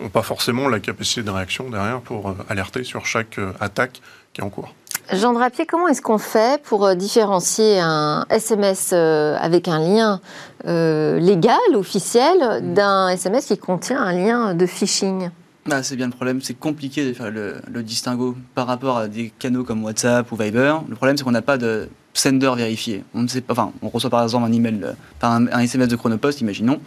[0.00, 4.00] n'ont pas forcément la capacité de réaction derrière pour euh, alerter sur chaque euh, attaque
[4.32, 4.74] qui est en cours.
[5.12, 10.20] Jean Drapier, comment est-ce qu'on fait pour différencier un SMS avec un lien
[10.64, 15.30] légal, officiel, d'un SMS qui contient un lien de phishing?
[15.66, 19.30] Bah, c'est bien le problème, c'est compliqué de faire le, distinguo par rapport à des
[19.38, 20.76] canaux comme WhatsApp ou Viber.
[20.88, 23.04] Le problème, c'est qu'on n'a pas de sender vérifié.
[23.14, 24.80] On ne sait pas, enfin, on reçoit par exemple un email,
[25.18, 26.80] par un, SMS de Chronopost, imaginons.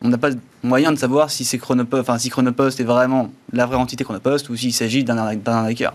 [0.00, 0.30] On n'a pas
[0.62, 4.48] moyen de savoir si c'est Chronopost, enfin, si Chronopost est vraiment la vraie entité Chronopost
[4.48, 5.94] ou s'il s'agit d'un arnaqueur.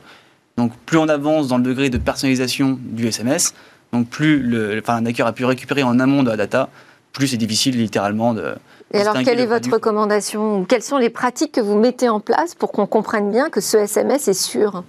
[0.57, 3.53] Donc, plus on avance dans le degré de personnalisation du SMS,
[3.93, 6.69] donc plus le, enfin, l'arnaqueur a pu récupérer en amont de la data,
[7.13, 8.55] plus c'est difficile littéralement de,
[8.93, 12.55] et alors, quelle est votre recommandation Quelles sont les pratiques que vous mettez en place
[12.55, 14.83] pour qu'on comprenne bien que ce SMS est sûr?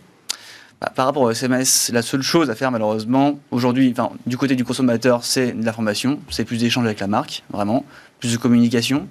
[0.81, 4.57] Bah, par rapport au SMS, la seule chose à faire malheureusement aujourd'hui, enfin, du côté
[4.57, 7.85] du consommateur, c'est de l'information, c'est plus d'échanges avec la marque, vraiment,
[8.19, 9.07] plus de communication.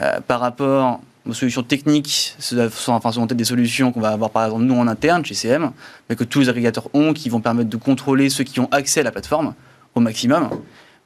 [0.00, 4.30] Euh, par rapport aux solutions techniques, ce sont, enfin, peut-être des solutions qu'on va avoir
[4.30, 5.72] par exemple nous en interne chez CM,
[6.08, 9.00] mais que tous les agrégateurs ont, qui vont permettre de contrôler ceux qui ont accès
[9.00, 9.54] à la plateforme
[9.94, 10.48] au maximum.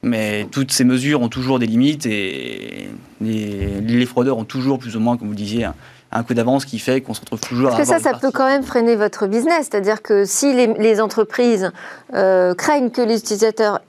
[0.01, 4.99] Mais toutes ces mesures ont toujours des limites et les, fraudeurs ont toujours plus ou
[4.99, 5.67] moins, comme vous disiez,
[6.11, 8.47] un, coup d'avance qui fait qu'on se retrouve toujours Parce que ça, ça peut quand
[8.47, 9.67] même freiner votre business.
[9.69, 11.71] C'est-à-dire que si les, entreprises
[12.13, 13.81] euh, craignent que les utilisateurs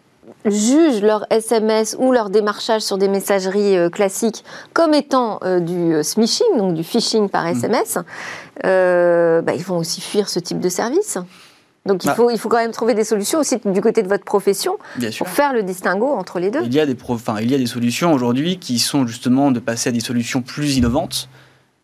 [0.44, 6.02] jugent leur SMS ou leur démarchage sur des messageries euh, classiques comme étant euh, du
[6.02, 8.02] smishing, donc du phishing par SMS, mmh.
[8.62, 11.18] bah, ils vont aussi fuir ce type de service.
[11.86, 12.14] Donc il, Bah.
[12.14, 15.10] faut, il faut quand même trouver des solutions aussi du côté de votre profession Bien
[15.10, 15.24] sûr.
[15.24, 16.60] pour faire le distinguo entre les deux.
[16.64, 19.50] Il y a des, pro- enfin, il y a des solutions aujourd'hui qui sont justement
[19.50, 21.28] de passer à des solutions plus innovantes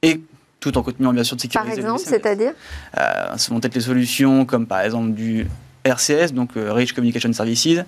[0.02, 0.20] et
[0.60, 2.20] tout en continuant bien sûr de Par sécuriser le exemple, SMS.
[2.22, 2.52] c'est-à-dire
[2.98, 5.46] Euh, ce vont être les solutions comme par exemple du
[5.84, 7.78] RCS, donc euh, Rich Communication Services.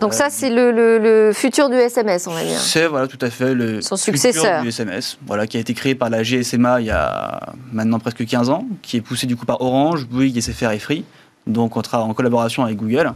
[0.00, 2.58] Donc Euh, ça, c'est le, le- le futur du SMS, on va dire.
[2.58, 4.62] C'est voilà tout à fait le Son futur successeur.
[4.62, 8.24] du SMS, voilà qui a été créé par la GSMA il y a maintenant presque
[8.26, 11.04] 15 ans, qui est poussé du coup par Orange, Bouygues, SFR et Free,
[11.46, 13.12] donc on travaille en collaboration avec Google.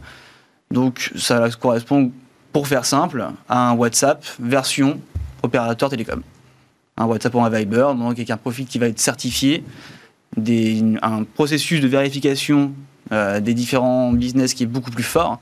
[0.71, 2.11] Donc ça correspond,
[2.53, 5.01] pour faire simple, à un WhatsApp version
[5.43, 6.23] opérateur télécom.
[6.97, 9.65] Un WhatsApp ou un Viber, donc avec un profil qui va être certifié,
[10.37, 12.73] un processus de vérification
[13.13, 15.41] euh, des différents business qui est beaucoup plus fort,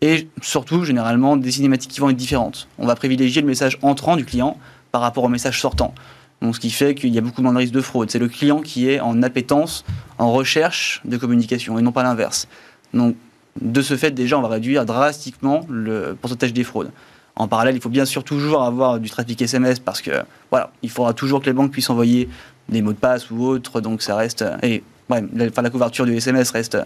[0.00, 2.68] et surtout généralement des cinématiques qui vont être différentes.
[2.78, 4.56] On va privilégier le message entrant du client
[4.92, 5.94] par rapport au message sortant.
[6.40, 8.10] Donc, ce qui fait qu'il y a beaucoup moins de risques de fraude.
[8.10, 9.84] C'est le client qui est en appétence,
[10.18, 12.46] en recherche de communication, et non pas l'inverse.
[12.94, 13.16] Donc,
[13.60, 16.92] de ce fait, déjà, on va réduire drastiquement le pourcentage des fraudes.
[17.34, 20.10] En parallèle, il faut bien sûr toujours avoir du trafic SMS parce que,
[20.50, 22.28] voilà, il faudra toujours que les banques puissent envoyer
[22.68, 24.44] des mots de passe ou autres, donc ça reste.
[24.62, 26.78] Et ouais, la, enfin, la couverture du SMS reste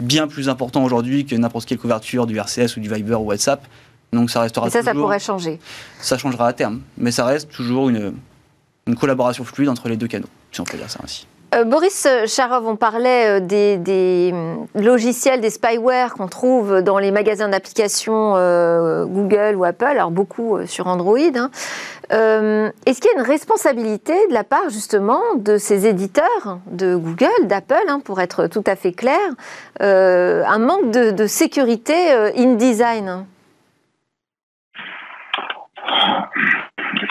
[0.00, 3.66] bien plus important aujourd'hui que n'importe quelle couverture du RCS ou du Viber ou WhatsApp.
[4.12, 5.58] Donc ça restera Et ça, ça toujours- pourrait changer.
[6.00, 8.12] ça changera à terme, mais ça reste toujours une,
[8.86, 11.26] une collaboration fluide entre les deux canaux, si on peut dire ça ainsi.
[11.54, 17.12] Euh, Boris Charov, on parlait euh, des, hum, logiciels, des spyware qu'on trouve dans les
[17.12, 21.18] magasins d'applications euh, Google ou Apple, alors beaucoup sur Android.
[21.36, 21.50] hein.
[22.10, 27.46] Est-ce qu'il y a une responsabilité de la part justement de ces éditeurs de Google,
[27.46, 29.18] d'Apple, hein, pour être tout à fait clair,
[29.80, 33.24] un manque de, de sécurité in-design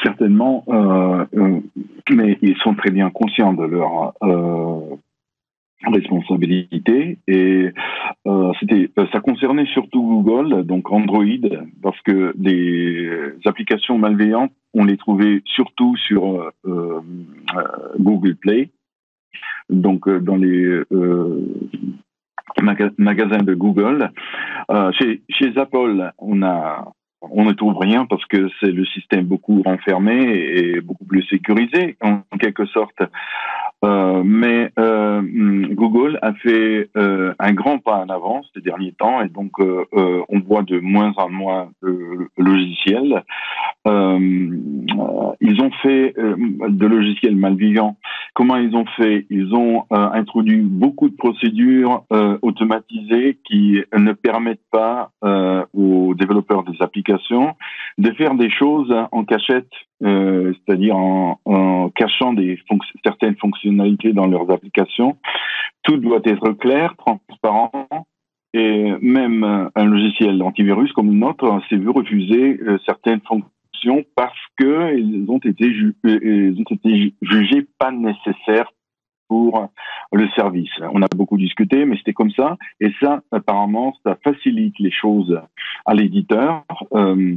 [0.06, 1.60] Certainement, euh, euh,
[2.12, 4.96] mais ils sont très bien conscients de leur euh,
[5.92, 7.72] responsabilité et
[8.28, 11.48] euh, c'était ça concernait surtout Google, donc Android,
[11.82, 13.10] parce que des
[13.46, 17.02] applications malveillantes, on les trouvait surtout sur euh,
[18.00, 18.70] Google Play,
[19.70, 21.42] donc dans les euh,
[22.62, 24.12] maga- magasins de Google.
[24.98, 26.92] Chez, chez Apple, on a
[27.32, 31.98] on ne trouve rien parce que c'est le système beaucoup renfermé et beaucoup plus sécurisé
[32.02, 33.02] en, quelque sorte.
[33.84, 35.22] Euh, mais euh,
[35.72, 40.40] Google a fait euh, un grand pas en avant ces derniers temps et donc on
[40.40, 43.24] voit de moins en moins de logiciels.
[43.86, 47.98] Ils ont fait de logiciels malveillants.
[48.34, 49.26] Comment ils ont fait?
[49.30, 52.04] Ils ont introduit beaucoup de procédures
[52.42, 55.12] automatisées qui ne permettent pas
[55.74, 57.15] aux développeurs des applications
[57.98, 59.70] de faire des choses en cachette,
[60.04, 62.36] euh, c'est-à-dire en, cachant
[63.04, 65.18] certaines fonctionnalités dans leurs applications.
[65.84, 67.88] Tout doit être clair, transparent.
[68.54, 74.40] Et même un logiciel antivirus comme le nôtre s'est vu refuser euh, certaines fonctions parce
[74.58, 78.72] que ils ont été, ju euh, ils ont été pas nécessaires
[79.28, 79.70] pour
[80.12, 80.72] le service.
[80.94, 82.58] On a beaucoup discuté, mais c'était comme ça.
[82.80, 85.40] Et ça, apparemment, ça facilite les choses
[85.86, 86.64] à l'éditeur.
[86.94, 87.36] Euh,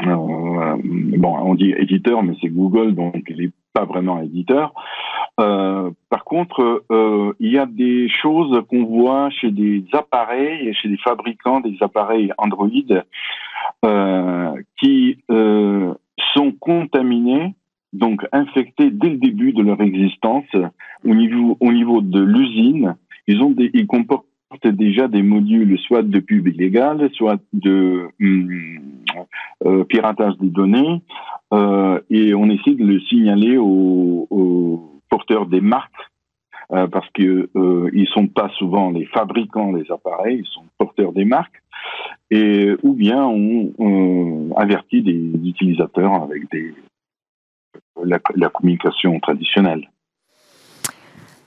[0.00, 4.74] euh, bon, on dit éditeur, mais c'est Google, donc il n'est pas vraiment éditeur.
[5.40, 6.84] Euh, par contre,
[7.40, 12.32] il y a des choses qu'on voit chez des appareils chez des fabricants des appareils
[12.38, 12.68] Android
[14.76, 15.18] qui
[16.34, 17.54] sont contaminés,
[17.94, 20.50] donc infectés dès le début de leur existence
[21.04, 22.96] au niveau au niveau de l'usine.
[23.26, 24.26] Ils ont ils comportent
[24.64, 28.50] déjà des modules soit de pub illégale, soit de hum,
[29.64, 31.02] euh, piratage des données,
[31.52, 35.92] euh, et on essaie de le signaler aux, aux porteurs des marques
[36.72, 41.12] euh, parce que euh, ils sont pas souvent les fabricants des appareils, ils sont porteurs
[41.12, 41.62] des marques,
[42.30, 46.74] et ou bien on, on avertit des utilisateurs avec des
[48.02, 49.90] la, la communication traditionnelle.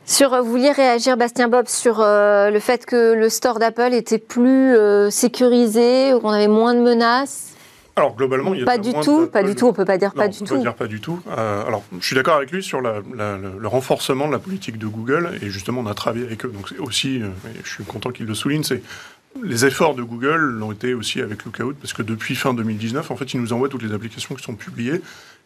[0.06, 4.20] Sur, vous vouliez réagir, Bastien Bob, sur euh, le fait que le store d'Apple était
[4.20, 7.54] plus euh, sécurisé, qu'on avait moins de menaces?
[7.98, 9.84] Alors globalement, il y a Pas du moins tout, de- pas du tout, on peut
[9.84, 10.58] pas dire Non, pas on du peut tout.
[10.60, 11.20] dire pas du tout.
[11.30, 14.40] Euh, alors, je suis d'accord avec lui sur la- la- le, le renforcement de la
[14.40, 16.50] politique de Google, et justement, on a travaillé avec eux.
[16.50, 18.82] Donc, c'est aussi, euh, et je suis content qu'il le souligne, c'est
[19.44, 23.16] les efforts de Google l'ont été aussi avec Lookout, parce que depuis fin 2019, en
[23.18, 25.02] fait, ils nous envoient toutes les applications qui sont publiées,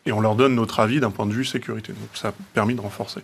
[0.05, 1.93] et on leur donne notre avis d'un point de vue sécurité.
[1.93, 3.21] Donc, ça a permis de renforcer.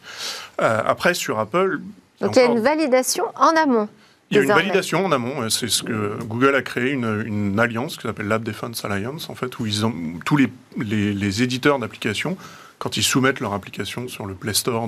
[0.61, 1.79] Euh, après, sur Apple,
[2.21, 3.89] Donc il y a encore- une validation en amont.
[4.29, 5.41] il y a une validation en amont.
[5.41, 9.29] euh, C'est ce que Google a créé une, une alliance qui s'appelle Lab Defense Alliance,
[9.29, 9.93] en fait, où ils ont
[10.25, 12.37] tous les, les, les éditeurs d'applications
[12.79, 14.87] quand ils soumettent leur application sur le Play Store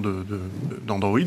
[0.85, 1.19] d'Android,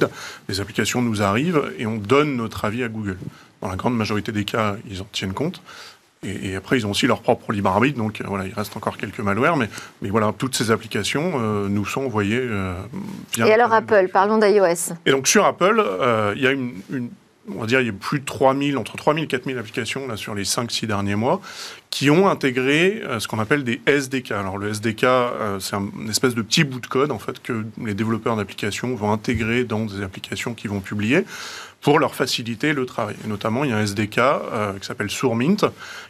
[0.49, 3.19] les applications nous arrivent et on donne notre avis à Google.
[3.61, 5.61] Dans la grande majorité des cas, ils en tiennent compte.
[6.25, 8.97] Et, après, ils ont aussi leur propre libre arbitre, donc euh, voilà, il reste encore
[8.97, 9.69] quelques malwares, mais,
[10.03, 12.75] mais voilà, toutes ces applications euh, nous sont envoyées euh,
[13.35, 13.49] via.
[13.49, 14.95] Et alors Apple, parlons d'iOS.
[15.05, 15.85] Et donc sur Apple,
[16.37, 16.75] il y a une,
[17.49, 20.17] on va dire, il y a plus de 3000, entre 3000 et 4000 applications là,
[20.17, 21.41] sur les 5-6 derniers mois
[21.91, 24.31] qui ont intégré ce qu'on appelle des SDK.
[24.31, 25.07] Alors le SDK,
[25.59, 29.13] c'est une espèce de petit bout de code en fait que les développeurs d'applications vont
[29.13, 31.25] intégrer dans des applications qu'ils vont publier
[31.83, 33.17] pour leur faciliter le travail.
[33.25, 35.57] Et notamment, il y a un SDK euh, qui s'appelle Sourmint,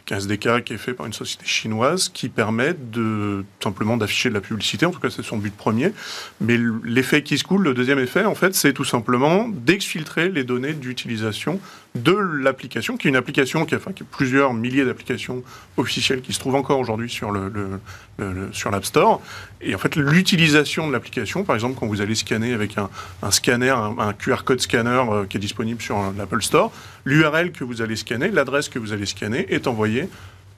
[0.05, 3.97] qui est un SDK qui est fait par une société chinoise qui permet de simplement
[3.97, 4.85] d'afficher de la publicité.
[4.85, 5.91] En tout cas, c'est son but premier.
[6.39, 10.43] Mais l'effet qui se coule, le deuxième effet, en fait, c'est tout simplement d'exfiltrer les
[10.43, 11.59] données d'utilisation
[11.95, 15.43] de l'application, qui est une application qui a, enfin, plusieurs milliers d'applications
[15.77, 19.21] officielles qui se trouvent encore aujourd'hui sur l'App Store.
[19.61, 22.89] Et en fait, l'utilisation de l'application, par exemple, quand vous allez scanner avec un,
[23.21, 26.71] un scanner, un, QR code scanner euh, qui est disponible sur l'Apple Store,
[27.05, 30.09] l'URL que vous allez scanner, l'adresse que vous allez scanner est envoyée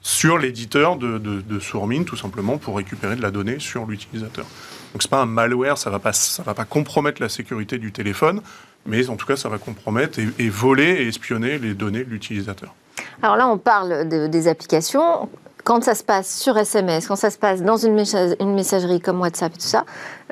[0.02, 4.46] sur l'éditeur de, de, tout simplement, pour récupérer de la donnée sur l'utilisateur.
[4.92, 8.40] Donc c'est pas un malware, ça va va pas compromettre la sécurité du téléphone,
[8.86, 12.72] mais en tout cas, ça va compromettre et, voler et espionner les données de l'utilisateur.
[13.20, 15.28] Alors là, on parle des applications.
[15.64, 19.52] Quand ça se passe sur SMS, quand ça se passe dans une, messagerie comme WhatsApp
[19.54, 19.84] et tout ça,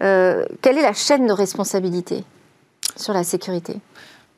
[0.02, 2.22] euh, quelle est la chaîne de responsabilité
[2.94, 3.80] sur la sécurité?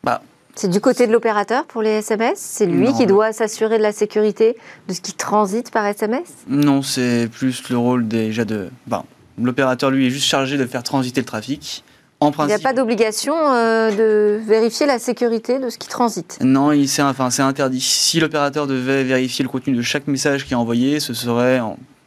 [0.03, 0.23] Bah,
[0.57, 3.93] c'est du côté de l'opérateur pour les SMS C'est lui qui doit s'assurer de la
[3.93, 4.57] sécurité
[4.89, 8.71] de ce qui transite par SMS Non, c'est plus le rôle déjà de.
[8.87, 9.05] Ben,
[9.41, 11.85] l'opérateur, lui, est juste chargé de faire transiter le trafic.
[12.21, 15.89] En principe, Il n'y a pas d'obligation euh, de vérifier la sécurité de ce qui
[15.89, 16.39] transite?
[16.41, 17.83] Non, c'est enfin, interdit.
[17.83, 21.61] Si l'opérateur devait vérifier le contenu de chaque message qui est envoyé, ce serait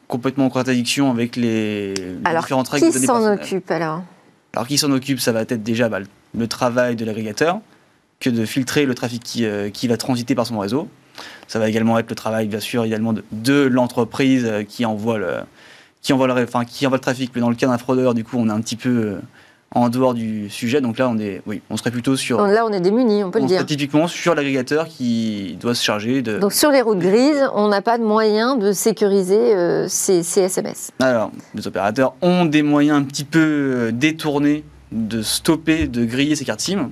[0.08, 4.02] complètement en contradiction avec les, différentes règles de Qui s'en occupe alors?
[4.56, 5.20] Alors, qui s'en occupe?
[5.20, 6.00] Ça va être déjà bah,
[6.36, 7.62] le travail de l'agrégateur
[8.20, 10.90] que de filtrer le trafic qui, euh, qui, va transiter par son réseau.
[11.48, 15.18] Ça va également être le travail, bien sûr, également de, de l'entreprise euh, qui envoie
[15.18, 15.38] le
[16.02, 17.32] qui envoie le, enfin, qui envoie le trafic.
[17.36, 19.20] Mais dans le cas d'un fraudeur, du coup, on est un petit peu euh,
[19.74, 20.80] en dehors du sujet.
[20.82, 22.42] Donc là, on est, oui, on serait plutôt sur.
[22.42, 23.66] Là, on est démunis, on peut le dire.
[23.66, 26.40] Typiquement sur l'agrégateur qui doit se charger de.
[26.40, 30.92] Donc sur les routes grises, on n'a pas de moyen de sécuriser ces, ces, SMS.
[31.00, 36.46] Alors, les opérateurs ont des moyens un petit peu détournés de stopper, de griller ces
[36.46, 36.90] cartes SIM.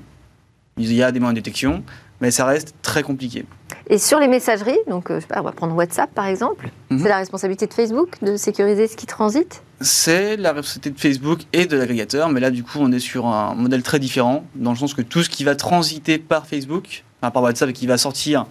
[0.78, 1.84] Il y a des moyens de détection,
[2.22, 3.46] mais ça reste très compliqué.
[3.90, 6.70] Et sur les messageries, donc euh, je sais pas, on va prendre WhatsApp par exemple,
[6.90, 7.00] mhm.
[7.00, 9.64] c'est la responsabilité de Facebook de sécuriser ce qui transite?
[9.80, 13.28] C'est la responsabilité de Facebook et de l'agrégateur, mais là du coup on est sur
[13.28, 17.04] un modèle très différent, dans le sens que tout ce qui va transiter par Facebook,
[17.22, 18.46] par WhatsApp et qui va sortir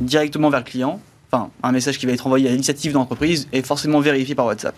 [0.00, 3.64] directement vers le client, enfin un message qui va être envoyé à l'initiative d'entreprise est
[3.66, 4.74] forcément vérifié par WhatsApp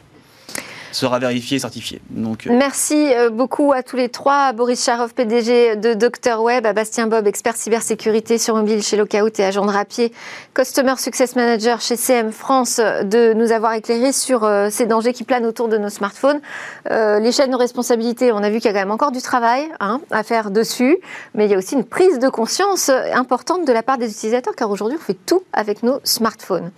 [0.95, 2.01] sera vérifié et certifié.
[2.17, 6.73] Euh, Merci euh, beaucoup à tous les trois, Boris Charov, PDG de Dr Web, à
[6.73, 10.13] Bastien Bob, expert cybersécurité sur mobile chez Lookout et de Rapier,
[10.55, 15.25] Customer Success Manager chez CM France, de nous avoir éclairé sur euh, ces dangers qui
[15.25, 16.41] planent autour de nos smartphones.
[16.89, 19.69] les chaînes de responsabilité, on a vu qu'il y a quand même encore du travail
[19.81, 20.99] hein, à faire dessus,
[21.35, 24.55] mais il y a aussi une prise de conscience importante de la part des utilisateurs,
[24.57, 26.71] car aujourd'hui on fait tout avec nos smartphones.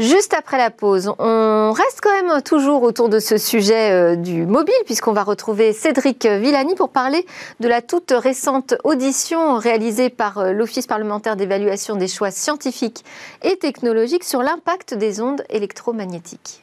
[0.00, 4.46] Juste après la pause, on reste quand même toujours autour de ce sujet euh, du
[4.46, 7.26] mobile, puisqu'on va retrouver Cédric Villani pour parler
[7.60, 13.04] de la toute récente audition réalisée par euh, l'Office parlementaire d'évaluation des choix scientifiques
[13.42, 16.62] et technologiques sur l'impact des ondes électromagnétiques.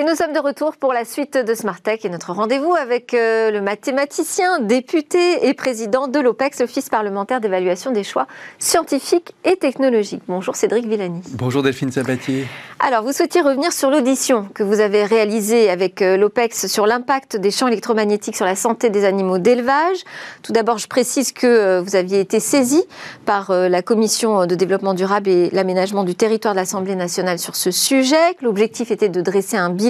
[0.00, 3.12] Et nous sommes de retour pour la suite de Smart Tech et notre rendez-vous avec
[3.12, 8.26] euh, le mathématicien, député et président de l'OPEX, l'Office parlementaire d'évaluation des choix
[8.58, 10.22] scientifiques et technologiques.
[10.26, 11.20] Bonjour Cédric Villani.
[11.34, 12.46] Bonjour Delphine Sabatier.
[12.78, 17.36] Alors, vous souhaitiez revenir sur l'audition que vous avez réalisée avec euh, l'OPEX sur l'impact
[17.36, 19.98] des champs électromagnétiques sur la santé des animaux d'élevage.
[20.42, 22.82] Tout d'abord, je précise que euh, vous aviez été saisi
[23.26, 27.70] par la Commission de développement durable et l'aménagement du territoire de l'Assemblée nationale sur ce
[27.70, 29.89] sujet, l'objectif était de dresser un bilan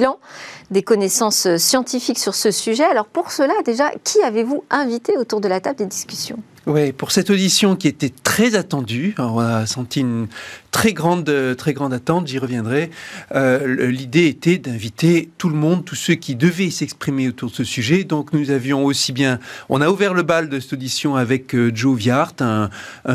[0.70, 2.84] des connaissances scientifiques sur ce sujet.
[2.84, 6.38] Alors pour cela, déjà, qui avez-vous invité autour de la table des discussions?
[6.66, 10.28] Oui, pour cette audition qui était très attendue, on a senti une
[10.70, 12.90] très grande, très grande attente, j'y reviendrai.
[13.34, 17.64] Euh, l'idée était d'inviter tout le monde, tous ceux qui devaient s'exprimer autour de ce
[17.64, 18.04] sujet.
[18.04, 21.72] Donc nous avions aussi bien, on a ouvert le bal de cette audition avec euh,
[21.74, 22.68] Joe Viart, un,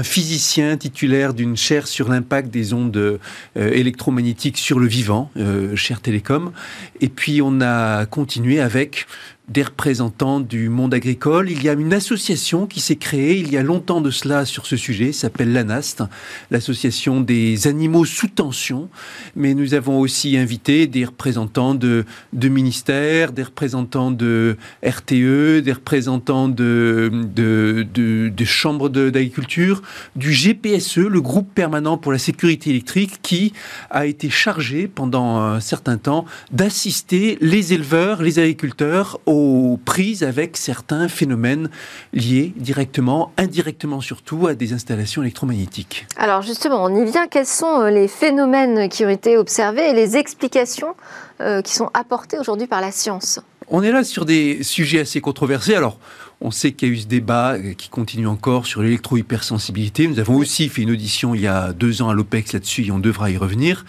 [0.04, 3.18] physicien titulaire d'une chaire sur l'impact des ondes euh,
[3.56, 5.32] électromagnétiques sur le vivant,
[5.76, 6.52] chaire Télécom.
[7.00, 9.06] Et puis on a continué avec
[9.50, 11.52] des représentants du monde agricole.
[11.52, 14.66] Il y a une association qui s'est créée il y a longtemps de cela sur
[14.66, 16.04] ce sujet, s'appelle l'ANAST,
[16.52, 18.90] l'association des animaux sous tension.
[19.36, 26.48] Mais nous avons aussi invité des représentants de, ministères, des représentants de RTE, des représentants
[26.48, 29.82] de, de, de chambres d'agriculture,
[30.16, 33.54] du GPSE, le groupe permanent pour la sécurité électrique, qui
[33.90, 40.58] a été chargé pendant un certain temps d'assister les éleveurs, les agriculteurs aux prises avec
[40.58, 41.70] certains phénomènes
[42.14, 46.08] liés directement, indirectement surtout, à des installations électromagnétiques.
[46.18, 47.28] Alors justement, on y vient.
[47.28, 50.96] Quels sont euh, les phénomènes qui ont été observés et les explications
[51.42, 53.40] euh, qui sont apportées aujourd'hui par la science?
[53.68, 55.76] On est là sur des sujets assez controversés.
[55.76, 55.98] Alors,
[56.46, 60.08] on sait qu'il y a eu ce débat euh, qui continue encore sur l'électro-hypersensibilité.
[60.08, 62.92] Nous avons aussi fait une audition il y a deux ans à l'OPEX là-dessus et
[62.92, 63.84] on devra y revenir.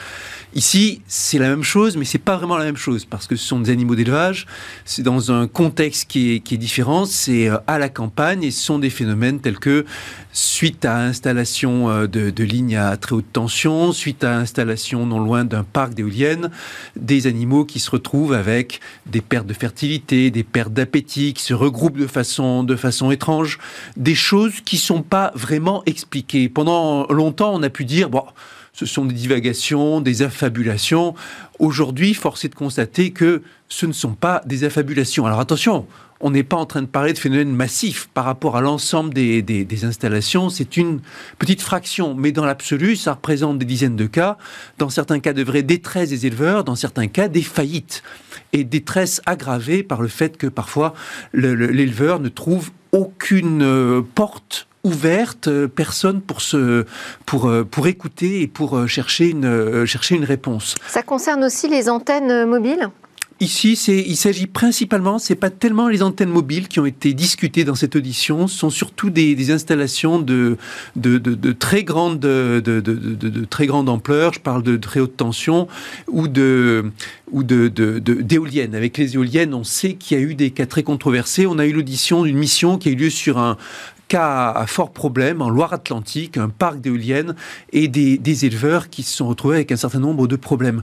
[0.54, 3.46] Ici, c'est la même chose, mais c'est pas vraiment la même chose parce que ce
[3.46, 4.46] sont des animaux d'élevage.
[4.86, 7.04] C'est dans un contexte qui est, qui est différent.
[7.04, 9.84] C'est euh, à la campagne et ce sont des phénomènes tels que
[10.36, 15.18] suite à installation euh, de, de lignes à très haute tension, suite à installation non
[15.18, 16.50] loin d'un parc d'éoliennes,
[16.94, 21.54] des animaux qui se retrouvent avec des pertes de fertilité, des pertes d'appétit, qui se
[21.54, 23.58] regroupent de façon de façon étrange,
[23.96, 26.50] des choses qui sont pas vraiment expliquées.
[26.50, 28.24] Pendant longtemps, on a pu dire, bon,
[28.76, 31.14] ce sont des divagations, des affabulations.
[31.58, 35.24] Aujourd'hui, force est de constater que ce ne sont pas des affabulations.
[35.24, 35.86] Alors attention,
[36.20, 39.84] on n'est pas en train de parler de phénomènes massifs par rapport à l'ensemble des,
[39.84, 40.50] installations.
[40.50, 41.00] C'est une
[41.38, 44.36] petite fraction, mais dans l'absolu, ça représente des dizaines de cas.
[44.76, 48.02] Dans certains cas de vraie détresse des éleveurs, dans certains cas des faillites.
[48.52, 50.92] Et détresse aggravée par le fait que parfois
[51.32, 56.84] l'éleveur ne trouve aucune euh, porte ouverte, euh, personne pour, se,
[57.26, 60.74] pour, euh, pour écouter et pour chercher une, chercher une réponse.
[60.88, 62.88] Ça concerne aussi les antennes mobiles?
[63.38, 67.74] Ici, il s'agit principalement, c'est pas tellement les antennes mobiles qui ont été discutées dans
[67.74, 70.56] cette audition, ce sont surtout des, installations de,
[70.96, 74.32] de, de, très grande, de, de, très grande ampleur.
[74.32, 75.68] Je parle de très haute tension
[76.08, 76.90] ou de
[77.30, 78.74] ou de d'éoliennes.
[78.74, 81.46] Avec les éoliennes, on sait qu'il y a eu des cas très controversés.
[81.46, 83.58] On a eu l'audition d'une mission qui a eu lieu sur un,
[84.08, 87.34] cas à fort problème en Loire-Atlantique, un parc d'éoliennes
[87.72, 90.82] et des, éleveurs qui se sont retrouvés avec un certain nombre de problèmes.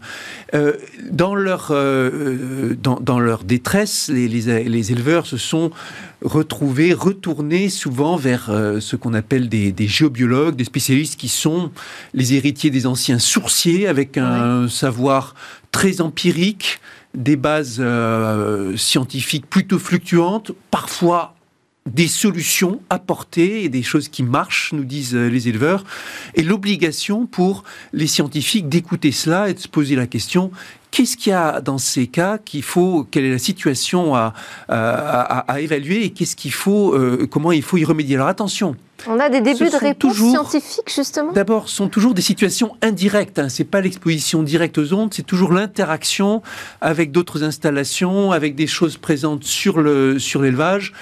[0.53, 0.73] Euh,
[1.09, 5.71] dans, leur, euh, dans, leur détresse, les, les, éleveurs se sont
[6.23, 11.71] retrouvés, retournés souvent vers euh, ce qu'on appelle des, géobiologues, des spécialistes qui sont
[12.13, 15.35] les héritiers des anciens sourciers avec un savoir
[15.71, 16.79] très empirique,
[17.13, 17.83] des bases
[18.75, 21.35] scientifiques plutôt fluctuantes, parfois
[21.85, 25.83] des solutions apportées et des choses qui marchent, nous disent euh, les éleveurs,
[26.35, 30.51] et l'obligation pour les scientifiques d'écouter cela et de se poser la question
[30.93, 34.33] qu'est-ce qu'il y a dans ces cas qu'il faut, quelle est la situation à,
[34.69, 38.15] à, évaluer et qu'est-ce qu'il faut, euh, comment il faut y remédier?
[38.15, 38.75] Alors attention.
[39.07, 41.33] On a des débuts de réponse scientifiques justement?
[41.33, 43.39] D'abord, ce sont toujours des situations indirectes.
[43.39, 43.49] Hein.
[43.49, 46.41] C'est pas l'exposition directe aux ondes, c'est toujours l'interaction
[46.79, 50.93] avec d'autres installations, avec des choses présentes sur le sur l'élevage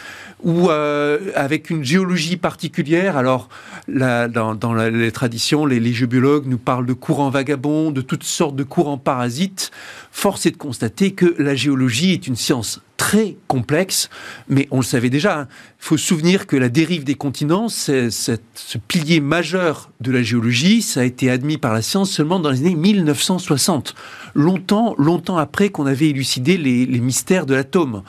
[0.43, 3.17] ou euh, avec une géologie particulière.
[3.17, 3.49] Alors,
[3.87, 8.97] dans, les traditions, les, géobiologues nous parlent de courants vagabonds, de toutes sortes de courants
[8.97, 9.71] parasites.
[10.11, 14.11] Force est de constater que la géologie est une science très complexe,
[14.47, 15.31] mais on le savait déjà.
[15.31, 15.47] Il hein.
[15.79, 20.83] faut se souvenir que la dérive des continents, c'est, ce pilier majeur de la géologie,
[20.83, 23.95] ça a été admis par la science seulement dans les années 1960,
[24.35, 28.03] longtemps, longtemps après qu'on avait élucidé les, mystères de l'atome.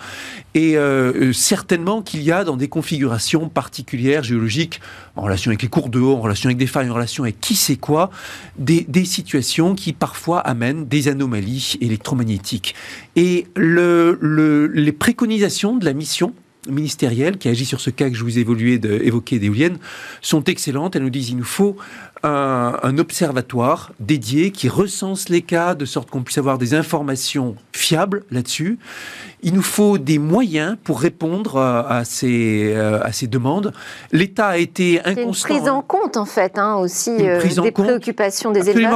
[0.55, 4.82] Et euh, euh, certainement qu'il y a dans des configurations particulières géologiques,
[5.16, 7.57] en relation avec les cours d'eau, en relation avec des failles, en relation avec qui
[7.57, 8.11] sait quoi,
[8.59, 12.74] des, des situations qui parfois amènent des anomalies électromagnétiques.
[13.16, 16.35] Et le, le les préconisations de la mission
[16.68, 19.41] ministérielle qui agit sur ce cas que je vous ai évoqué
[20.20, 20.95] sont excellentes.
[20.95, 21.76] Elles nous disent qu'il nous faut
[22.22, 28.24] un, observatoire dédié qui recense les cas de sorte qu'on puisse avoir des informations fiables
[28.30, 28.78] là-dessus.
[29.45, 33.72] Il nous faut des moyens pour répondre euh, à ces, euh, à ces demandes.
[34.12, 35.49] L'État a été inconstant.
[35.49, 38.93] une prise en compte, en fait, hein, aussi, euh, des préoccupations des élèves.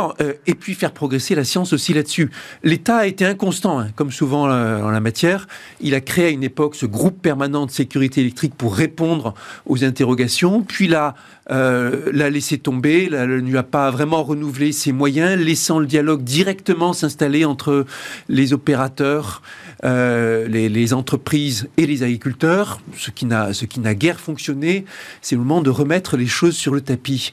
[0.46, 2.30] et puis faire progresser la science aussi là-dessus.
[2.62, 5.48] L'État a été inconstant, hein, comme souvent en la matière.
[5.80, 9.34] Il a créé à une époque ce groupe permanent de sécurité électrique pour répondre
[9.66, 11.14] aux interrogations, puis l'a
[11.48, 16.92] l'a laissé tomber, ne lui a pas vraiment renouvelé ses moyens, laissant le dialogue directement
[16.92, 17.86] s'installer entre
[18.28, 19.42] les opérateurs,
[19.84, 24.84] euh, les, entreprises et les agriculteurs, ce qui n'a ce qui n'a guère fonctionné.
[25.20, 27.32] C'est le moment de remettre les choses sur le tapis.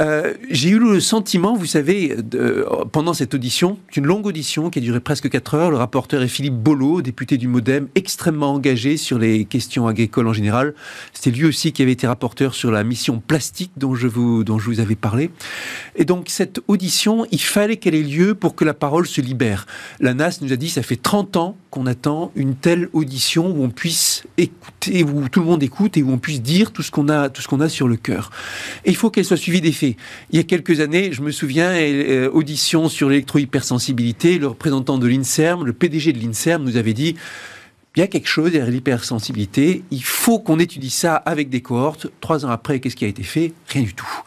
[0.00, 2.16] Euh, j'ai eu le sentiment, vous savez,
[2.92, 6.28] pendant cette audition, une longue audition qui a duré presque 4 heures, le rapporteur est
[6.28, 10.74] Philippe Bolo, député du MoDem, extrêmement engagé sur les questions agricoles en général.
[11.12, 14.58] C'était lui aussi qui avait été rapporteur sur la mission plastique dont je vous, dont
[14.58, 15.30] je vous avais parlé.
[15.96, 19.66] Et donc, cette audition, il fallait qu'elle ait lieu pour que la parole se libère.
[20.00, 23.62] La NAS nous a dit, ça fait 30 ans qu'on attend une telle audition où
[23.62, 26.90] on puisse écouter, où tout le monde écoute et où on puisse dire tout ce
[26.90, 28.30] qu'on a, tout ce qu'on a sur le cœur.
[28.84, 29.96] Et il faut qu'elle soit suivie des faits.
[30.30, 35.06] Il y a quelques années, je me souviens, euh, audition sur l'électrohypersensibilité, le représentant de
[35.06, 37.16] l'INSERM, le PDG de l'INSERM nous avait dit
[37.96, 39.84] il y a quelque chose derrière l'hypersensibilité.
[39.92, 42.08] Il faut qu'on étudie ça avec des cohortes.
[42.20, 43.52] Trois ans après, qu'est-ce qui a été fait?
[43.68, 44.22] Rien du tout.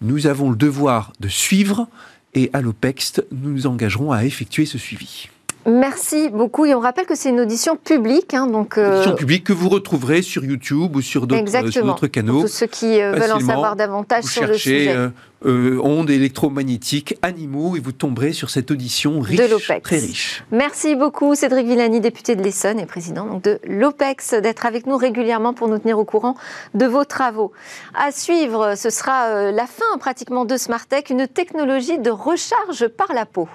[0.00, 1.86] Nous avons le devoir de suivre
[2.34, 5.28] et à l'OPEX, nous nous engagerons à effectuer ce suivi.
[5.66, 6.66] Merci beaucoup.
[6.66, 8.34] Et on rappelle que c'est une audition publique.
[8.34, 8.96] Hein, donc, euh...
[8.96, 12.32] Audition publique que vous retrouverez sur YouTube ou sur d'autres canaux.
[12.34, 14.88] Pour tous ceux qui euh, veulent en savoir davantage sur le sujet.
[14.88, 15.08] Euh,
[15.46, 20.42] euh, ondes électromagnétiques, animaux, et vous tomberez sur cette audition riche, de très riche.
[20.50, 24.96] Merci beaucoup Cédric Villani, député de l'Essonne et président donc, de l'OPEX, d'être avec nous
[24.96, 26.34] régulièrement pour nous tenir au courant
[26.72, 27.52] de vos travaux.
[27.92, 33.26] À suivre, ce sera la fin pratiquement de Smartech, une technologie de recharge par la
[33.26, 33.46] peau.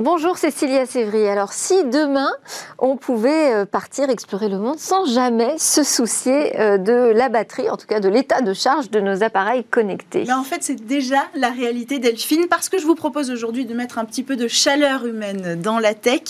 [0.00, 1.26] Bonjour Cécilia Sévry.
[1.26, 2.30] Alors si demain
[2.78, 7.68] on pouvait euh, partir explorer le monde sans jamais se soucier euh, de la batterie,
[7.68, 10.22] en tout cas de l'état de charge de nos appareils connectés.
[10.28, 13.74] Mais en fait c'est déjà la réalité Delphine parce que je vous propose aujourd'hui de
[13.74, 16.22] mettre un petit peu de chaleur humaine dans la tech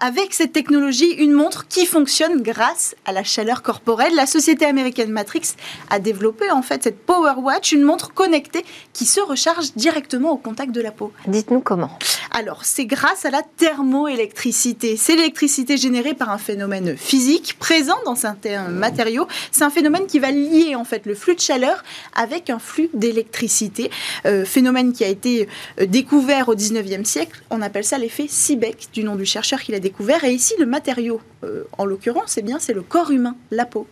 [0.00, 4.16] avec cette technologie, une montre qui fonctionne grâce à la chaleur corporelle.
[4.16, 5.54] La société américaine Matrix
[5.88, 10.36] a développé en fait cette Power Watch, une montre connectée qui se recharge directement au
[10.36, 11.12] contact de la peau.
[11.28, 11.96] Dites-nous comment.
[12.32, 14.96] Alors c'est grâce grâce à la thermoélectricité.
[14.96, 19.28] C'est l'électricité générée par un phénomène physique présent dans certains matériaux.
[19.50, 21.84] C'est un phénomène qui va lier en fait le flux de chaleur
[22.14, 23.90] avec un flux d'électricité.
[24.24, 25.46] Euh, phénomène qui a été
[25.82, 27.42] euh, découvert au 19e siècle.
[27.50, 30.24] On appelle ça l'effet Seebeck, du nom du chercheur qui l'a découvert.
[30.24, 33.86] Et ici, le matériau, euh, en l'occurrence, c'est bien, c'est le corps humain, la peau.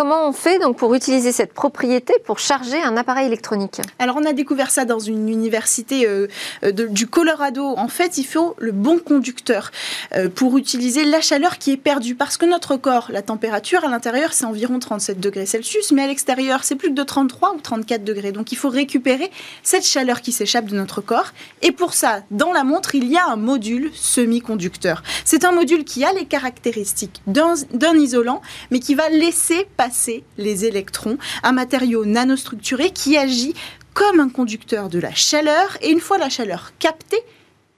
[0.00, 3.82] Comment on fait donc pour utiliser cette propriété pour charger un appareil électronique?
[3.98, 6.26] Alors on a découvert ça dans une université euh,
[6.64, 7.74] euh, du Colorado.
[7.76, 9.70] En fait, il faut le bon conducteur
[10.14, 13.88] euh, pour utiliser la chaleur qui est perdue parce que notre corps, la température à
[13.88, 18.02] l'intérieur c'est environ 37 degrés Celsius, mais à l'extérieur c'est plus de 33 ou 34
[18.02, 18.32] degrés.
[18.32, 19.30] Donc il faut récupérer
[19.62, 21.32] cette chaleur qui s'échappe de notre corps.
[21.60, 25.02] Et pour ça, dans la montre, il y a un module semi-conducteur.
[25.26, 28.40] C'est un module qui a les caractéristiques d'un isolant,
[28.70, 29.89] mais qui va laisser passer
[30.38, 33.54] les électrons, un matériau nanostructuré qui agit
[33.94, 35.76] comme un conducteur de la chaleur.
[35.82, 37.22] Et une fois la chaleur captée,